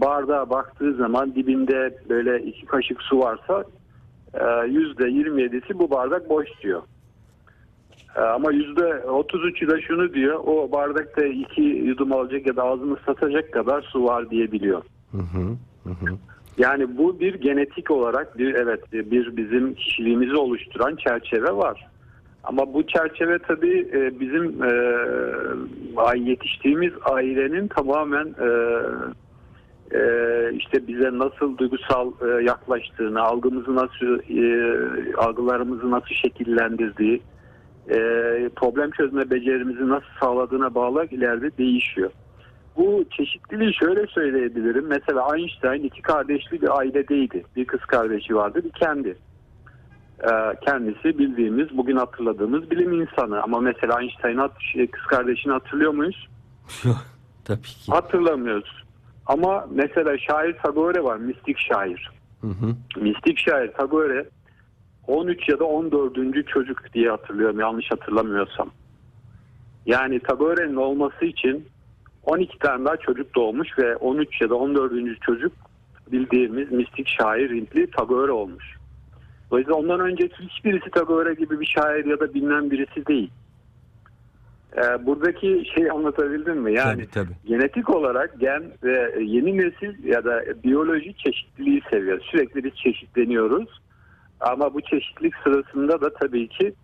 bardağa 0.00 0.50
baktığı 0.50 0.94
zaman 0.94 1.34
dibinde 1.34 1.98
böyle 2.08 2.42
iki 2.42 2.66
kaşık 2.66 3.02
su 3.02 3.20
varsa 3.20 3.64
e, 4.34 4.38
%27'si 4.38 5.78
bu 5.78 5.90
bardak 5.90 6.30
boş 6.30 6.48
diyor. 6.62 6.82
Ee, 8.16 8.20
Ama 8.20 8.52
yüzde 8.52 8.82
33'ü 9.06 9.70
de 9.70 9.82
şunu 9.82 10.14
diyor. 10.14 10.40
O 10.46 10.72
bardakta 10.72 11.24
iki 11.24 11.62
yudum 11.62 12.12
alacak 12.12 12.46
ya 12.46 12.56
da 12.56 12.62
ağzını 12.62 12.96
satacak 13.06 13.52
kadar 13.52 13.82
su 13.82 14.04
var 14.04 14.30
diyebiliyor. 14.30 14.82
Hı 15.12 15.18
hı, 15.18 15.56
hı. 15.90 16.16
Yani 16.58 16.98
bu 16.98 17.20
bir 17.20 17.34
genetik 17.34 17.90
olarak 17.90 18.38
bir 18.38 18.54
evet 18.54 18.92
bir 18.92 19.36
bizim 19.36 19.74
kişiliğimizi 19.74 20.36
oluşturan 20.36 20.96
çerçeve 20.96 21.52
var. 21.52 21.86
Ama 22.44 22.74
bu 22.74 22.86
çerçeve 22.86 23.38
tabii 23.38 23.88
e, 23.92 24.20
bizim 24.20 24.62
e, 24.64 24.70
yetiştiğimiz 26.30 26.92
ailenin 27.12 27.68
tamamen 27.68 28.26
e, 28.26 28.48
e, 29.92 30.00
işte 30.52 30.88
bize 30.88 31.18
nasıl 31.18 31.58
duygusal 31.58 32.12
e, 32.22 32.44
yaklaştığını, 32.44 33.22
algımızı 33.22 33.74
nasıl 33.74 34.18
e, 34.18 35.16
algılarımızı 35.16 35.90
nasıl 35.90 36.14
şekillendirdiği, 36.14 37.22
e, 37.90 37.98
problem 38.56 38.90
çözme 38.90 39.30
becerimizi 39.30 39.88
nasıl 39.88 40.06
sağladığına 40.20 40.74
bağlı 40.74 41.04
ileride 41.10 41.56
değişiyor. 41.58 42.10
Bu 42.76 43.04
çeşitliliği 43.16 43.74
şöyle 43.74 44.06
söyleyebilirim. 44.06 44.86
Mesela 44.86 45.36
Einstein 45.36 45.82
iki 45.82 46.02
kardeşli 46.02 46.62
bir 46.62 46.78
ailedeydi. 46.78 47.44
Bir 47.56 47.64
kız 47.64 47.80
kardeşi 47.80 48.34
vardı, 48.36 48.60
bir 48.64 48.70
kendi. 48.70 49.16
Ee, 50.24 50.28
kendisi 50.64 51.18
bildiğimiz, 51.18 51.76
bugün 51.76 51.96
hatırladığımız 51.96 52.70
bilim 52.70 52.92
insanı. 53.02 53.42
Ama 53.42 53.60
mesela 53.60 54.00
Einstein 54.00 54.36
hat- 54.36 54.60
şey, 54.72 54.86
kız 54.86 55.02
kardeşini 55.06 55.52
hatırlıyor 55.52 55.92
muyuz? 55.94 56.28
Yok, 56.84 56.96
Tabii 57.44 57.62
ki. 57.62 57.92
Hatırlamıyoruz. 57.92 58.84
Ama 59.26 59.66
mesela 59.70 60.18
şair 60.18 60.56
Tagore 60.56 61.04
var, 61.04 61.16
mistik 61.16 61.58
şair. 61.58 62.10
Hı 62.40 62.46
hı. 62.46 63.00
Mistik 63.00 63.38
şair 63.38 63.72
Tagore 63.72 64.26
13 65.08 65.48
ya 65.48 65.58
da 65.58 65.64
14. 65.64 66.46
çocuk 66.46 66.92
diye 66.94 67.10
hatırlıyorum 67.10 67.60
yanlış 67.60 67.90
hatırlamıyorsam. 67.90 68.70
Yani 69.86 70.20
Tagore'nin 70.20 70.76
olması 70.76 71.24
için 71.24 71.66
12 72.24 72.58
tane 72.58 72.84
daha 72.84 72.96
çocuk 72.96 73.34
doğmuş 73.34 73.78
ve 73.78 73.96
13 73.96 74.40
ya 74.40 74.50
da 74.50 74.54
14. 74.54 75.20
çocuk 75.20 75.52
bildiğimiz 76.12 76.72
mistik 76.72 77.08
şair 77.08 77.50
Hintli 77.50 77.90
Tagore 77.90 78.32
olmuş. 78.32 78.76
Dolayısıyla 79.50 79.78
ondan 79.78 80.00
önceki 80.00 80.34
hiçbirisi 80.36 80.90
Tagore 80.90 81.34
gibi 81.34 81.60
bir 81.60 81.66
şair 81.66 82.04
ya 82.04 82.20
da 82.20 82.34
bilinen 82.34 82.70
birisi 82.70 83.06
değil. 83.06 83.30
Ee, 84.76 85.06
buradaki 85.06 85.64
şey 85.74 85.90
anlatabildim 85.90 86.56
mi? 86.56 86.74
Yani 86.74 87.06
Tabii, 87.06 87.10
tabii. 87.10 87.36
genetik 87.46 87.90
olarak 87.90 88.40
gen 88.40 88.62
ve 88.82 89.14
yeni 89.20 89.58
nesil 89.58 90.04
ya 90.04 90.24
da 90.24 90.44
biyoloji 90.64 91.14
çeşitliliği 91.14 91.82
seviyor. 91.90 92.20
Sürekli 92.30 92.64
biz 92.64 92.74
çeşitleniyoruz. 92.74 93.68
Ama 94.40 94.74
bu 94.74 94.80
çeşitlilik 94.80 95.34
sırasında 95.44 96.00
da 96.00 96.14
tabii 96.14 96.48
ki 96.48 96.74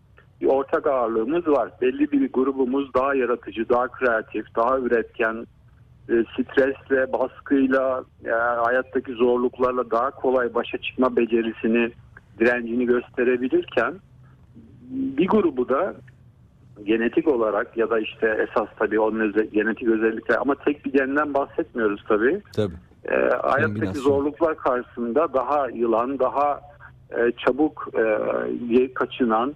bir 0.41 0.47
ortak 0.47 0.87
ağırlığımız 0.87 1.49
var. 1.49 1.71
Belli 1.81 2.13
bir 2.13 2.33
grubumuz 2.33 2.95
daha 2.95 3.15
yaratıcı, 3.15 3.69
daha 3.69 3.89
kreatif, 3.89 4.47
daha 4.57 4.79
üretken, 4.79 5.47
e, 6.09 6.25
stresle, 6.35 7.13
baskıyla, 7.13 8.05
e, 8.25 8.31
hayattaki 8.65 9.13
zorluklarla 9.13 9.91
daha 9.91 10.11
kolay 10.11 10.55
başa 10.55 10.79
çıkma 10.79 11.17
becerisini, 11.17 11.91
direncini 12.39 12.87
gösterebilirken 12.87 13.95
bir 14.91 15.29
grubu 15.29 15.69
da 15.69 15.95
genetik 16.85 17.29
olarak 17.29 17.77
ya 17.77 17.91
da 17.91 18.01
işte 18.01 18.47
esas 18.49 18.69
tabii 18.79 19.01
onun 19.01 19.21
öze- 19.21 19.51
genetik 19.53 19.89
özellikler 19.89 20.37
ama 20.41 20.55
tek 20.55 20.85
bir 20.85 20.93
genden 20.93 21.35
bahsetmiyoruz 21.35 22.05
tabii. 22.09 22.43
Tabii. 22.57 22.75
E, 23.09 23.15
hayattaki 23.43 23.99
zorluklar 23.99 24.57
karşısında 24.57 25.33
daha 25.33 25.69
yılan, 25.69 26.19
daha 26.19 26.61
e, 27.11 27.33
çabuk 27.47 27.89
e, 27.95 28.95
kaçınan, 28.95 29.55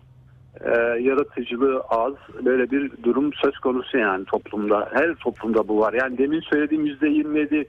e, 0.60 0.70
yaratıcılığı 1.00 1.80
az 1.80 2.14
böyle 2.44 2.70
bir 2.70 2.92
durum 3.02 3.32
söz 3.32 3.58
konusu 3.58 3.98
yani 3.98 4.24
toplumda. 4.24 4.88
Her 4.92 5.14
toplumda 5.14 5.68
bu 5.68 5.80
var. 5.80 5.92
Yani 5.92 6.18
demin 6.18 6.40
söylediğim 6.40 6.86
%27 6.86 7.66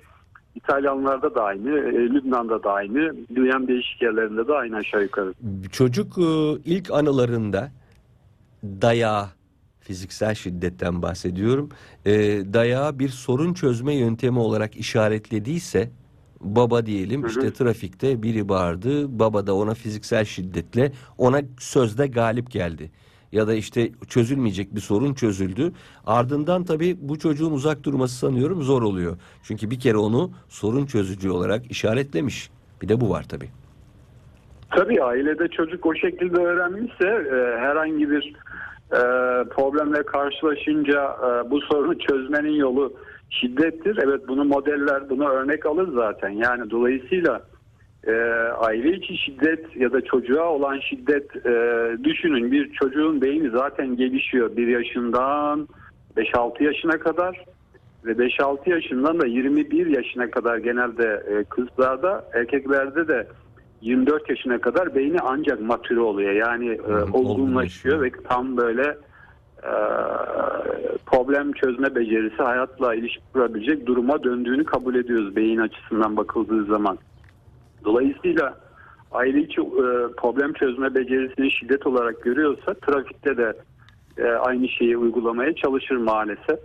İtalyanlarda 0.55 1.35
da 1.35 1.43
aynı, 1.43 1.69
e, 1.69 1.93
Lübnan'da 1.93 2.63
da 2.63 2.71
aynı, 2.71 3.15
dünyanın 3.35 3.67
değişik 3.67 4.01
yerlerinde 4.01 4.47
de 4.47 4.53
aynı 4.53 4.75
aşağı 4.75 5.01
yukarı. 5.01 5.33
Çocuk 5.71 6.17
e, 6.17 6.21
ilk 6.65 6.91
anılarında 6.91 7.71
dayağı, 8.63 9.25
fiziksel 9.79 10.35
şiddetten 10.35 11.01
bahsediyorum. 11.01 11.69
E, 12.05 12.11
dayağı 12.53 12.99
bir 12.99 13.09
sorun 13.09 13.53
çözme 13.53 13.93
yöntemi 13.93 14.39
olarak 14.39 14.75
işaretlediyse 14.75 15.89
baba 16.41 16.85
diyelim 16.85 17.21
Hı 17.23 17.25
hı. 17.25 17.29
işte 17.29 17.53
trafikte 17.53 18.23
biri 18.23 18.49
bağırdı. 18.49 19.19
Baba 19.19 19.47
da 19.47 19.55
ona 19.55 19.73
fiziksel 19.73 20.25
şiddetle 20.25 20.91
ona 21.17 21.41
sözde 21.59 22.07
galip 22.07 22.51
geldi. 22.51 22.91
Ya 23.31 23.47
da 23.47 23.53
işte 23.53 23.91
çözülmeyecek 24.07 24.75
bir 24.75 24.79
sorun 24.79 25.13
çözüldü. 25.13 25.71
Ardından 26.05 26.63
tabii 26.63 26.97
bu 27.01 27.19
çocuğun 27.19 27.51
uzak 27.51 27.83
durması 27.83 28.15
sanıyorum 28.15 28.61
zor 28.61 28.81
oluyor. 28.81 29.17
Çünkü 29.43 29.71
bir 29.71 29.79
kere 29.79 29.97
onu 29.97 30.31
sorun 30.47 30.85
çözücü 30.85 31.29
olarak 31.29 31.71
işaretlemiş. 31.71 32.49
Bir 32.81 32.89
de 32.89 33.01
bu 33.01 33.09
var 33.09 33.25
tabii. 33.29 33.49
Tabii 34.69 35.03
ailede 35.03 35.47
çocuk 35.47 35.85
o 35.85 35.95
şekilde 35.95 36.41
öğrenmişse 36.41 37.07
e, 37.07 37.59
herhangi 37.59 38.09
bir 38.09 38.33
e, 38.91 39.01
problemle 39.49 40.03
karşılaşınca 40.03 41.03
e, 41.03 41.51
bu 41.51 41.61
sorunu 41.61 41.99
çözmenin 41.99 42.55
yolu 42.55 42.93
şiddettir. 43.29 43.99
Evet 44.03 44.27
bunu 44.27 44.43
modeller, 44.43 45.09
bunu 45.09 45.29
örnek 45.29 45.65
alır 45.65 45.89
zaten. 45.93 46.29
Yani 46.29 46.69
dolayısıyla 46.69 47.41
e, 48.07 48.13
aile 48.57 48.91
içi 48.91 49.17
şiddet 49.17 49.75
ya 49.75 49.93
da 49.93 50.01
çocuğa 50.01 50.49
olan 50.49 50.79
şiddet 50.79 51.45
e, 51.45 51.51
düşünün 52.03 52.51
bir 52.51 52.71
çocuğun 52.71 53.21
beyni 53.21 53.49
zaten 53.49 53.95
gelişiyor 53.95 54.57
bir 54.57 54.67
yaşından 54.67 55.67
5-6 56.17 56.63
yaşına 56.63 56.99
kadar 56.99 57.45
ve 58.05 58.11
5-6 58.11 58.69
yaşından 58.69 59.19
da 59.19 59.27
21 59.27 59.85
yaşına 59.85 60.31
kadar 60.31 60.57
genelde 60.57 61.23
e, 61.29 61.43
kızlarda 61.43 62.25
erkeklerde 62.33 63.07
de 63.07 63.27
24 63.81 64.29
yaşına 64.29 64.61
kadar 64.61 64.95
beyni 64.95 65.19
ancak 65.19 65.61
matüre 65.61 65.99
oluyor. 65.99 66.31
Yani 66.31 66.69
e, 66.69 66.79
olgunlaşıyor. 66.81 67.13
olgunlaşıyor 67.13 68.01
ve 68.01 68.11
tam 68.29 68.57
böyle 68.57 68.97
e, 69.63 69.73
problem 71.05 71.51
çözme 71.51 71.95
becerisi 71.95 72.43
hayatla 72.43 72.95
ilişki 72.95 73.21
kurabilecek 73.33 73.85
duruma 73.85 74.23
döndüğünü 74.23 74.63
kabul 74.63 74.95
ediyoruz 74.95 75.35
beyin 75.35 75.59
açısından 75.59 76.17
bakıldığı 76.17 76.65
zaman. 76.65 76.97
Dolayısıyla 77.85 78.57
aile 79.11 79.39
içi 79.39 79.61
e, 79.61 79.85
problem 80.17 80.53
çözme 80.53 80.95
becerisini 80.95 81.51
şiddet 81.51 81.87
olarak 81.87 82.23
görüyorsa 82.23 82.73
trafikte 82.73 83.37
de 83.37 83.53
e, 84.17 84.23
aynı 84.23 84.67
şeyi 84.67 84.97
uygulamaya 84.97 85.55
çalışır 85.55 85.95
maalesef. 85.95 86.59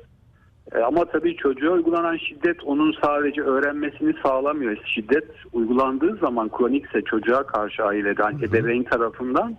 E, 0.73 0.79
ama 0.79 1.05
tabii 1.05 1.37
çocuğa 1.37 1.73
uygulanan 1.73 2.17
şiddet 2.17 2.65
onun 2.65 2.95
sadece 3.05 3.43
öğrenmesini 3.43 4.15
sağlamıyor. 4.23 4.77
Şiddet 4.85 5.31
uygulandığı 5.53 6.17
zaman 6.17 6.49
kronikse 6.49 7.03
çocuğa 7.03 7.47
karşı 7.47 7.85
aileden, 7.85 8.39
ebeveyn 8.43 8.83
tarafından 8.83 9.57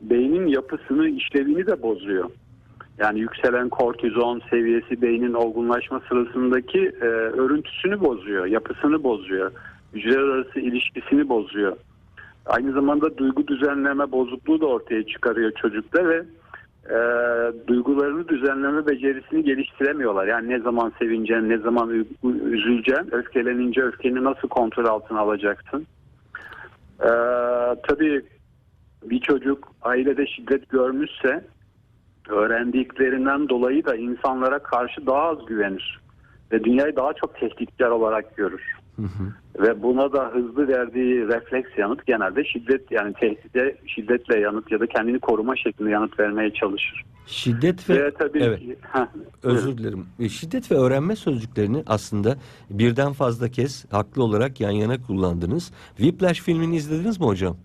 beynin 0.00 0.46
yapısını, 0.46 1.08
işlevini 1.08 1.66
de 1.66 1.82
bozuyor. 1.82 2.30
Yani 2.98 3.20
yükselen 3.20 3.68
kortizon 3.68 4.42
seviyesi 4.50 5.02
beynin 5.02 5.34
olgunlaşma 5.34 6.00
sırasındaki 6.08 6.78
e, 7.00 7.04
örüntüsünü 7.04 8.00
bozuyor, 8.00 8.46
yapısını 8.46 9.04
bozuyor, 9.04 9.52
hücreler 9.94 10.18
arası 10.18 10.60
ilişkisini 10.60 11.28
bozuyor. 11.28 11.76
Aynı 12.46 12.72
zamanda 12.72 13.18
duygu 13.18 13.46
düzenleme 13.48 14.12
bozukluğu 14.12 14.60
da 14.60 14.66
ortaya 14.66 15.06
çıkarıyor 15.06 15.52
çocukta 15.52 16.08
ve 16.08 16.24
e, 16.90 16.98
duygularını 17.66 18.28
düzenleme 18.28 18.86
becerisini 18.86 19.44
geliştiremiyorlar. 19.44 20.26
Yani 20.26 20.48
ne 20.48 20.58
zaman 20.58 20.92
sevineceksin, 20.98 21.48
ne 21.48 21.58
zaman 21.58 21.90
ü- 21.90 22.06
üzüleceksin, 22.50 23.14
öfkelenince 23.14 23.82
öfkeni 23.82 24.24
nasıl 24.24 24.48
kontrol 24.48 24.84
altına 24.84 25.20
alacaksın. 25.20 25.86
E, 27.00 27.10
tabii 27.88 28.22
bir 29.04 29.20
çocuk 29.20 29.68
ailede 29.82 30.26
şiddet 30.26 30.68
görmüşse 30.68 31.44
öğrendiklerinden 32.28 33.48
dolayı 33.48 33.84
da 33.84 33.96
insanlara 33.96 34.58
karşı 34.58 35.06
daha 35.06 35.22
az 35.22 35.46
güvenir 35.46 36.00
ve 36.52 36.64
dünyayı 36.64 36.96
daha 36.96 37.12
çok 37.12 37.40
tehditkar 37.40 37.90
olarak 37.90 38.36
görür. 38.36 38.62
Ve 39.58 39.82
buna 39.82 40.12
da 40.12 40.30
hızlı 40.34 40.68
verdiği 40.68 41.28
refleks 41.28 41.68
yanıt 41.78 42.06
genelde 42.06 42.44
şiddet 42.44 42.90
yani 42.90 43.14
tehdide 43.14 43.76
şiddetle 43.86 44.40
yanıt 44.40 44.72
ya 44.72 44.80
da 44.80 44.86
kendini 44.86 45.18
koruma 45.18 45.56
şeklinde 45.56 45.90
yanıt 45.90 46.20
vermeye 46.20 46.52
çalışır. 46.52 47.04
Şiddet 47.26 47.90
ve 47.90 48.04
Ve 48.04 48.14
tabii 48.18 48.42
evet. 48.42 48.60
ki 48.60 48.76
Heh, 48.92 49.06
Özür 49.42 49.78
dilerim. 49.78 50.06
E, 50.20 50.28
Şiddet 50.28 50.70
ve 50.70 50.74
öğrenme 50.74 51.16
sözcüklerini 51.16 51.82
aslında 51.86 52.36
birden 52.70 53.12
fazla 53.12 53.48
kez 53.48 53.92
haklı 53.92 54.22
olarak 54.22 54.60
yan 54.60 54.70
yana 54.70 55.02
kullandınız. 55.02 55.72
Whiplash 55.96 56.40
filmini 56.40 56.76
izlediniz 56.76 57.20
mi 57.20 57.26
hocam? 57.26 57.56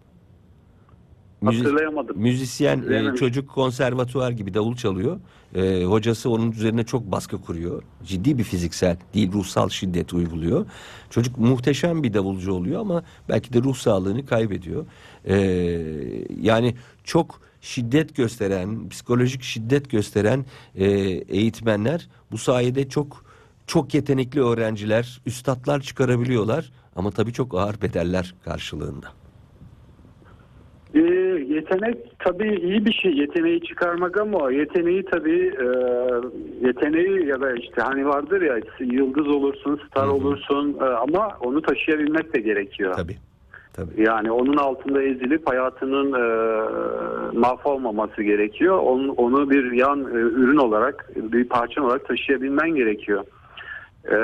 Hatırlayamadım. 1.46 2.18
müzisyen 2.20 2.84
e, 2.92 3.16
çocuk 3.16 3.50
konservatuvar 3.50 4.32
gibi 4.32 4.54
davul 4.54 4.76
çalıyor. 4.76 5.20
E, 5.56 5.84
hocası 5.84 6.30
onun 6.30 6.52
üzerine 6.52 6.84
çok 6.84 7.12
baskı 7.12 7.42
kuruyor. 7.42 7.84
Ciddi 8.06 8.38
bir 8.38 8.44
fiziksel 8.44 8.98
değil 9.14 9.32
ruhsal 9.32 9.70
şiddet 9.70 10.14
uyguluyor. 10.14 10.66
Çocuk 11.10 11.38
muhteşem 11.38 12.04
bir 12.04 12.14
davulcu 12.14 12.54
oluyor 12.54 12.82
ama 12.82 13.04
belki 13.30 13.54
de 13.54 13.60
ruh 13.60 13.76
sağlığını 13.76 14.26
kaybediyor. 14.26 14.86
E, 15.26 15.36
yani 16.42 16.76
çok 17.04 17.42
şiddet 17.62 18.16
gösteren, 18.16 18.90
psikolojik 18.90 19.44
şiddet 19.44 19.90
gösteren 19.90 20.46
e, 20.76 20.86
eğitmenler 21.30 22.08
bu 22.32 22.38
sayede 22.38 22.90
çok 22.90 23.26
çok 23.68 23.94
yetenekli 23.94 24.42
öğrenciler, 24.42 25.22
üstatlar 25.26 25.82
çıkarabiliyorlar 25.82 26.72
ama 26.96 27.12
tabii 27.12 27.34
çok 27.34 27.56
ağır 27.56 27.82
bedeller 27.82 28.36
karşılığında. 28.46 29.19
Ee, 30.94 31.00
yetenek 31.50 32.20
tabii 32.20 32.56
iyi 32.56 32.86
bir 32.86 32.94
şey 32.94 33.12
yeteneği 33.14 33.62
çıkarmak 33.62 34.22
ama 34.22 34.52
yeteneği 34.52 35.06
tabii 35.06 35.54
e, 35.62 35.68
yeteneği 36.68 37.26
ya 37.28 37.42
da 37.42 37.56
işte 37.56 37.82
hani 37.82 38.08
vardır 38.08 38.42
ya 38.42 38.60
yıldız 38.80 39.28
olursun 39.28 39.82
star 39.90 40.06
Hı 40.06 40.10
hı. 40.10 40.14
olursun 40.14 40.78
e, 40.82 40.84
ama 40.84 41.38
onu 41.42 41.62
taşıyabilmek 41.62 42.36
de 42.36 42.40
gerekiyor. 42.40 42.94
Tabii. 42.94 43.18
Tabii. 43.74 44.04
Yani 44.04 44.32
onun 44.32 44.58
altında 44.58 45.04
ezilip 45.04 45.50
hayatının 45.50 46.14
e, 46.14 46.24
mahvolmaması 47.38 48.24
gerekiyor. 48.24 48.78
Onu, 48.78 49.12
onu 49.12 49.50
bir 49.50 49.72
yan 49.72 50.00
e, 50.00 50.18
ürün 50.18 50.58
olarak, 50.58 51.12
bir 51.16 51.44
parça 51.44 51.84
olarak 51.84 52.08
taşıyabilmen 52.08 52.70
gerekiyor. 52.70 53.24
E, 54.12 54.18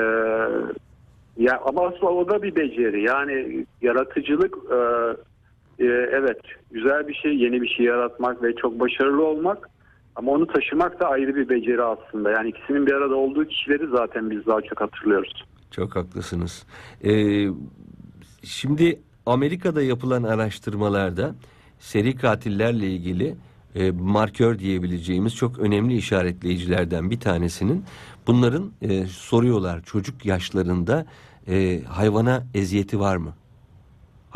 ya 1.36 1.60
ama 1.64 1.86
aslında 1.86 2.12
o 2.12 2.28
da 2.28 2.42
bir 2.42 2.56
beceri. 2.56 3.02
Yani 3.02 3.66
yaratıcılık 3.82 4.56
e, 4.72 4.78
e, 5.78 5.84
evet 6.12 6.40
güzel 6.70 7.08
bir 7.08 7.14
şey, 7.14 7.36
yeni 7.36 7.62
bir 7.62 7.68
şey 7.68 7.86
yaratmak 7.86 8.42
ve 8.42 8.54
çok 8.56 8.80
başarılı 8.80 9.26
olmak. 9.26 9.70
Ama 10.16 10.32
onu 10.32 10.46
taşımak 10.46 11.00
da 11.00 11.08
ayrı 11.08 11.36
bir 11.36 11.48
beceri 11.48 11.82
aslında. 11.82 12.30
Yani 12.30 12.48
ikisinin 12.48 12.86
bir 12.86 12.92
arada 12.92 13.14
olduğu 13.14 13.44
kişileri 13.44 13.86
zaten 13.86 14.30
biz 14.30 14.46
daha 14.46 14.60
çok 14.60 14.80
hatırlıyoruz. 14.80 15.44
Çok 15.70 15.96
haklısınız. 15.96 16.66
Ee, 17.04 17.46
şimdi 18.42 19.00
Amerika'da 19.26 19.82
yapılan 19.82 20.22
araştırmalarda 20.22 21.34
seri 21.78 22.16
katillerle 22.16 22.86
ilgili 22.86 23.34
e, 23.74 23.90
markör 23.90 24.58
diyebileceğimiz 24.58 25.36
çok 25.36 25.58
önemli 25.58 25.96
işaretleyicilerden 25.96 27.10
bir 27.10 27.20
tanesinin 27.20 27.84
bunların 28.26 28.72
e, 28.82 29.06
soruyorlar 29.06 29.82
çocuk 29.82 30.26
yaşlarında 30.26 31.06
e, 31.48 31.82
hayvana 31.84 32.42
eziyeti 32.54 33.00
var 33.00 33.16
mı? 33.16 33.34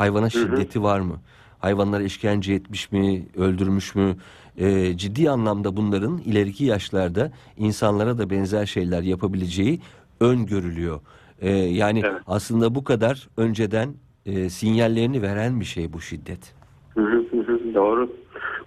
Hayvana 0.01 0.29
şiddeti 0.29 0.83
var 0.83 0.99
mı? 0.99 1.15
Hayvanlara 1.59 2.03
işkence 2.03 2.53
etmiş 2.53 2.91
mi, 2.91 3.25
öldürmüş 3.37 3.95
mü? 3.95 4.15
E, 4.57 4.97
ciddi 4.97 5.29
anlamda 5.29 5.77
bunların 5.77 6.17
ileriki 6.17 6.65
yaşlarda 6.65 7.31
insanlara 7.57 8.17
da 8.17 8.29
benzer 8.29 8.65
şeyler 8.65 9.01
yapabileceği 9.01 9.79
öngörülüyor. 10.19 10.99
E, 11.41 11.49
yani 11.51 12.01
Evet. 12.05 12.21
aslında 12.27 12.75
bu 12.75 12.83
kadar 12.83 13.27
önceden 13.37 13.89
e, 14.25 14.49
sinyallerini 14.49 15.21
veren 15.21 15.59
bir 15.59 15.65
şey 15.65 15.93
bu 15.93 16.01
şiddet. 16.01 16.53
Hı 16.93 17.01
hı 17.01 17.17
hı 17.31 17.37
hı, 17.37 17.73
doğru. 17.75 18.09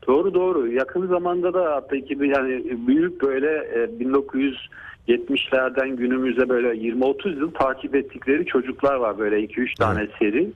Doğru 0.07 0.35
doğru. 0.35 0.73
Yakın 0.73 1.07
zamanda 1.07 1.55
da 1.55 1.73
hatta 1.75 2.01
ki 2.01 2.21
bir 2.21 2.37
yani 2.37 2.79
büyük 2.87 3.23
böyle 3.23 3.47
e, 3.47 4.05
1970'lerden 5.09 5.97
günümüze 5.97 6.49
böyle 6.49 6.69
20-30 6.69 7.39
yıl 7.39 7.51
takip 7.51 7.95
ettikleri 7.95 8.47
çocuklar 8.47 8.95
var 8.95 9.19
böyle 9.19 9.45
2-3 9.45 9.75
tane 9.79 10.09
seri. 10.19 10.53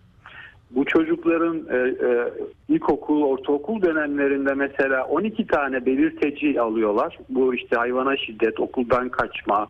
Bu 0.70 0.84
çocukların 0.84 1.56
e, 1.70 1.76
e, 1.76 2.32
ilkokul, 2.68 3.22
ortaokul 3.22 3.82
dönemlerinde 3.82 4.54
mesela 4.54 5.04
12 5.04 5.46
tane 5.46 5.86
belirteci 5.86 6.60
alıyorlar. 6.60 7.18
Bu 7.28 7.54
işte 7.54 7.76
hayvana 7.76 8.16
şiddet, 8.16 8.60
okuldan 8.60 9.08
kaçma, 9.08 9.66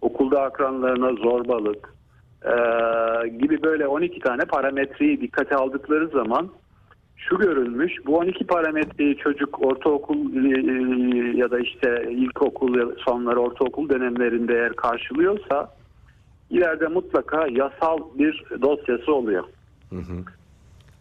okulda 0.00 0.42
akranlarına 0.42 1.12
zorbalık 1.12 1.94
e, 2.44 2.54
gibi 3.28 3.62
böyle 3.62 3.86
12 3.86 4.20
tane 4.20 4.44
parametreyi 4.44 5.20
dikkate 5.20 5.56
aldıkları 5.56 6.08
zaman 6.08 6.50
şu 7.16 7.38
görülmüş 7.38 7.92
bu 8.06 8.16
12 8.16 8.46
parametreyi 8.46 9.16
çocuk 9.16 9.66
ortaokul 9.66 10.44
e, 10.44 11.38
ya 11.38 11.50
da 11.50 11.58
işte 11.60 12.08
ilkokul 12.10 12.96
sonları 12.96 13.40
ortaokul 13.40 13.88
dönemlerinde 13.88 14.54
eğer 14.54 14.72
karşılıyorsa 14.72 15.74
ileride 16.50 16.86
mutlaka 16.86 17.46
yasal 17.46 17.98
bir 18.18 18.44
dosyası 18.62 19.14
oluyor. 19.14 19.44
Hı 19.90 19.96
hı. 19.96 20.24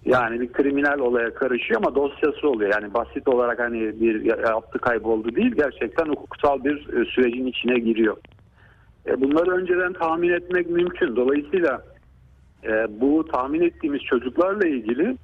Yani 0.06 0.42
bir 0.42 0.52
kriminal 0.52 1.00
olaya 1.00 1.34
karışıyor 1.34 1.82
ama 1.84 1.96
dosyası 1.96 2.50
oluyor. 2.50 2.72
Yani 2.74 2.94
basit 2.94 3.28
olarak 3.28 3.60
hani 3.60 4.02
bir 4.02 4.22
yaptı 4.50 4.80
kayboldu 4.80 5.36
değil 5.36 5.52
gerçekten 5.56 6.06
hukuksal 6.06 6.64
bir 6.64 7.02
e, 7.02 7.06
sürecin 7.06 7.46
içine 7.46 7.80
giriyor. 7.80 8.18
E, 9.08 9.22
Bunları 9.22 9.52
önceden 9.52 9.94
tahmin 9.94 10.30
etmek 10.30 10.70
mümkün. 10.70 11.16
Dolayısıyla 11.16 11.82
e, 12.64 13.02
bu 13.02 13.28
tahmin 13.32 13.62
ettiğimiz 13.62 14.02
çocuklarla 14.02 14.68
ilgili 14.68 15.18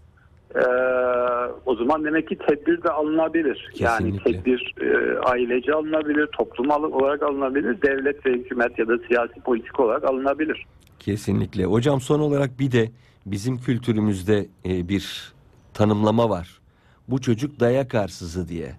o 1.65 1.75
zaman 1.75 2.03
demek 2.03 2.27
ki 2.29 2.37
tedbir 2.37 2.83
de 2.83 2.89
alınabilir. 2.89 3.69
Yani 3.79 4.11
Kesinlikle. 4.11 4.31
tedbir 4.33 4.75
e, 4.81 5.19
ailece 5.19 5.73
alınabilir, 5.73 6.27
toplumsal 6.27 6.83
olarak 6.83 7.23
alınabilir, 7.23 7.81
devlet 7.81 8.25
ve 8.25 8.31
hükümet 8.31 8.79
ya 8.79 8.87
da 8.87 8.97
siyasi 9.07 9.41
politik 9.41 9.79
olarak 9.79 10.03
alınabilir. 10.03 10.65
Kesinlikle. 10.99 11.65
Hocam 11.65 12.01
son 12.01 12.19
olarak 12.19 12.59
bir 12.59 12.71
de 12.71 12.89
bizim 13.31 13.57
kültürümüzde 13.57 14.47
e, 14.65 14.89
bir 14.89 15.33
tanımlama 15.73 16.29
var. 16.29 16.59
Bu 17.07 17.21
çocuk 17.21 17.59
dayak 17.59 17.95
arsızı 17.95 18.47
diye. 18.47 18.75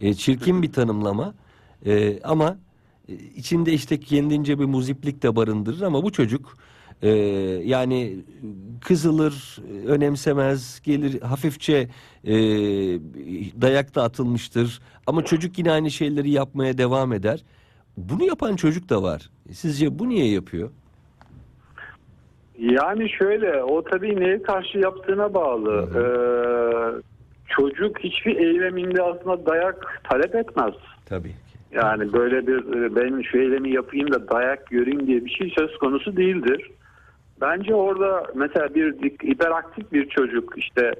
E, 0.00 0.14
çirkin 0.14 0.62
bir 0.62 0.72
tanımlama 0.72 1.34
E, 1.86 2.20
ama 2.22 2.58
e, 3.08 3.14
içinde 3.14 3.72
işte 3.72 4.00
kendince 4.00 4.58
bir 4.58 4.64
muziplik 4.64 5.22
de 5.22 5.36
barındırır 5.36 5.80
ama 5.80 6.02
bu 6.02 6.12
çocuk 6.12 6.58
e, 7.02 7.08
yani 7.64 8.16
kızılır, 8.80 9.58
önemsemez, 9.86 10.80
gelir 10.84 11.20
hafifçe 11.20 11.88
e, 12.24 12.32
dayak 13.62 13.94
da 13.94 14.02
atılmıştır. 14.02 14.80
Ama 15.06 15.24
çocuk 15.24 15.58
yine 15.58 15.72
aynı 15.72 15.90
şeyleri 15.90 16.30
yapmaya 16.30 16.78
devam 16.78 17.12
eder. 17.12 17.44
Bunu 17.96 18.24
yapan 18.24 18.56
çocuk 18.56 18.88
da 18.88 19.02
var. 19.02 19.30
Sizce 19.52 19.98
bu 19.98 20.08
niye 20.08 20.30
yapıyor? 20.30 20.70
Yani 22.62 23.10
şöyle 23.10 23.62
o 23.62 23.84
tabii 23.84 24.20
neye 24.20 24.42
karşı 24.42 24.78
yaptığına 24.78 25.34
bağlı. 25.34 25.88
Ee, 25.96 26.02
çocuk 27.48 27.98
hiçbir 27.98 28.36
eyleminde 28.36 29.02
aslında 29.02 29.46
dayak 29.46 30.02
talep 30.04 30.34
etmez. 30.34 30.74
Tabii. 31.06 31.34
Yani 31.72 32.12
böyle 32.12 32.46
bir 32.46 32.58
e, 32.58 32.96
ben 32.96 33.22
şu 33.22 33.38
eylemi 33.38 33.70
yapayım 33.70 34.12
da 34.12 34.28
dayak 34.28 34.66
göreyim 34.66 35.06
diye 35.06 35.24
bir 35.24 35.30
şey 35.30 35.52
söz 35.58 35.78
konusu 35.78 36.16
değildir. 36.16 36.70
Bence 37.40 37.74
orada 37.74 38.26
mesela 38.34 38.74
bir 38.74 38.94
hiperaktif 39.28 39.92
bir 39.92 40.08
çocuk 40.08 40.54
işte 40.56 40.92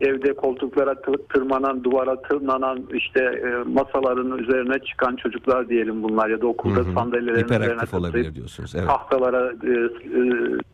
evde 0.00 0.32
koltuklara 0.32 0.92
tı- 0.92 1.28
tırmanan, 1.28 1.84
duvara 1.84 2.22
tırmanan 2.22 2.78
işte 2.94 3.20
e, 3.24 3.68
masaların 3.68 4.38
üzerine 4.38 4.78
çıkan 4.78 5.16
çocuklar 5.16 5.68
diyelim 5.68 6.02
bunlar 6.02 6.28
ya 6.28 6.40
da 6.40 6.46
okulda 6.46 6.80
Hı 6.80 6.84
hı. 6.84 6.92
sandalyelerin 6.92 7.44
üzerine 7.44 7.82
olabilir 7.98 8.34
diyorsunuz. 8.34 8.74
Evet. 8.74 8.86
tahtalara 8.86 9.52
e, 9.52 9.70
e, 9.70 10.22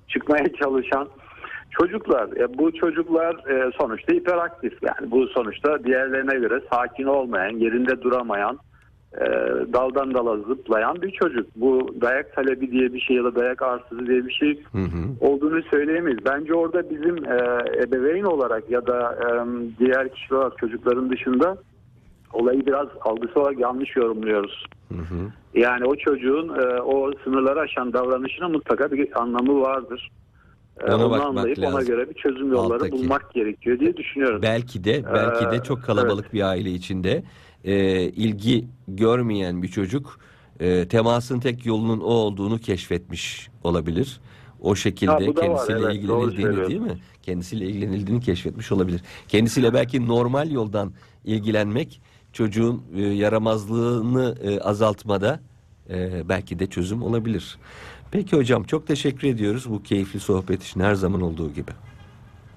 çıkmaya 0.08 0.52
çalışan 0.52 1.08
çocuklar. 1.70 2.28
E, 2.36 2.58
bu 2.58 2.72
çocuklar 2.72 3.34
e, 3.34 3.72
sonuçta 3.80 4.12
hiperaktif. 4.14 4.72
Yani 4.82 5.10
bu 5.10 5.26
sonuçta 5.26 5.84
diğerlerine 5.84 6.34
göre 6.38 6.60
sakin 6.72 7.04
olmayan, 7.04 7.50
yerinde 7.50 8.02
duramayan, 8.02 8.58
e, 9.14 9.24
daldan 9.72 10.14
dala 10.14 10.36
zıplayan 10.36 11.02
bir 11.02 11.10
çocuk. 11.10 11.46
Bu 11.56 11.94
dayak 12.00 12.34
talebi 12.36 12.70
diye 12.70 12.92
bir 12.92 13.00
şey 13.00 13.16
ya 13.16 13.24
da 13.24 13.34
dayak 13.34 13.62
arsızı 13.62 14.06
diye 14.06 14.26
bir 14.26 14.32
şey 14.32 14.62
Hı 14.72 14.78
hı. 14.78 15.26
olduğunu 15.28 15.62
söyleyemeyiz. 15.70 16.18
Bence 16.24 16.54
orada 16.54 16.90
bizim 16.90 17.16
e, 17.24 17.36
ebeveyn 17.86 18.24
olarak 18.24 18.70
ya 18.70 18.86
da 18.86 19.18
e, 19.22 19.28
diğer 19.78 20.08
kişiler 20.14 20.36
olarak 20.38 20.58
çocukların 20.58 21.10
dışında 21.10 21.56
olayı 22.32 22.66
biraz 22.66 22.86
algısı 23.00 23.40
olarak 23.40 23.58
yanlış 23.58 23.96
yorumluyoruz. 23.96 24.64
Hı 24.88 24.98
hı. 24.98 25.16
Yani 25.54 25.84
o 25.84 25.96
çocuğun 25.96 26.48
e, 26.48 26.80
o 26.80 27.12
sınırları 27.24 27.60
aşan 27.60 27.92
davranışına 27.92 28.48
mutlaka 28.48 28.92
bir 28.92 29.20
anlamı 29.22 29.60
vardır. 29.60 30.10
E, 30.80 30.92
Ona 30.92 31.06
onu 31.06 31.26
anlayıp 31.26 31.58
ona 31.58 31.66
lazım. 31.74 31.86
göre 31.86 32.08
bir 32.10 32.14
çözüm 32.14 32.52
yolları 32.52 32.74
Alttaki. 32.78 32.92
bulmak 32.92 33.30
gerekiyor 33.34 33.78
diye 33.78 33.96
düşünüyorum. 33.96 34.40
Belki 34.42 34.84
de 34.84 35.04
belki 35.14 35.44
de 35.50 35.56
Ee, 35.56 35.62
çok 35.62 35.82
kalabalık 35.82 36.32
bir 36.32 36.42
aile 36.42 36.70
içinde 36.70 37.22
e, 37.66 38.02
ilgi 38.02 38.64
görmeyen 38.88 39.62
bir 39.62 39.68
çocuk 39.68 40.18
e, 40.60 40.88
temasın 40.88 41.40
tek 41.40 41.66
yolunun 41.66 42.00
o 42.00 42.04
olduğunu 42.04 42.58
keşfetmiş 42.58 43.48
olabilir. 43.64 44.20
O 44.60 44.74
şekilde 44.74 45.12
Ha, 45.12 45.20
da 45.20 45.26
var, 45.26 45.34
kendisiyle 45.34 45.78
evet, 45.84 45.94
ilgilenildiğini 45.94 46.68
değil 46.68 46.80
mi? 46.80 46.98
Kendisiyle 47.22 47.66
ilgilenildiğini 47.66 48.20
keşfetmiş 48.20 48.72
olabilir. 48.72 49.00
Kendisiyle 49.28 49.74
belki 49.74 50.06
normal 50.08 50.50
yoldan 50.50 50.92
ilgilenmek 51.24 52.00
çocuğun 52.32 52.82
e, 52.96 53.02
yaramazlığını 53.02 54.34
e, 54.42 54.60
azaltmada 54.60 55.40
e, 55.90 56.28
belki 56.28 56.58
de 56.58 56.66
çözüm 56.66 57.02
olabilir. 57.02 57.58
Peki 58.10 58.36
hocam 58.36 58.64
çok 58.64 58.86
teşekkür 58.86 59.28
ediyoruz 59.28 59.70
bu 59.70 59.82
keyifli 59.82 60.20
sohbet 60.20 60.62
için 60.62 60.80
her 60.80 60.94
zaman 60.94 61.20
olduğu 61.20 61.52
gibi. 61.52 61.70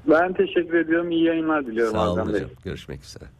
Ben 0.09 0.33
teşekkür 0.33 0.77
ediyorum. 0.77 1.11
İyi 1.11 1.23
yayınlar 1.23 1.65
diliyorum. 1.65 1.93
Sağ 1.93 2.09
olun 2.09 2.17
Hakan 2.17 2.33
Bey. 2.33 2.41
hocam. 2.41 2.49
Görüşmek 2.63 3.03
üzere. 3.03 3.38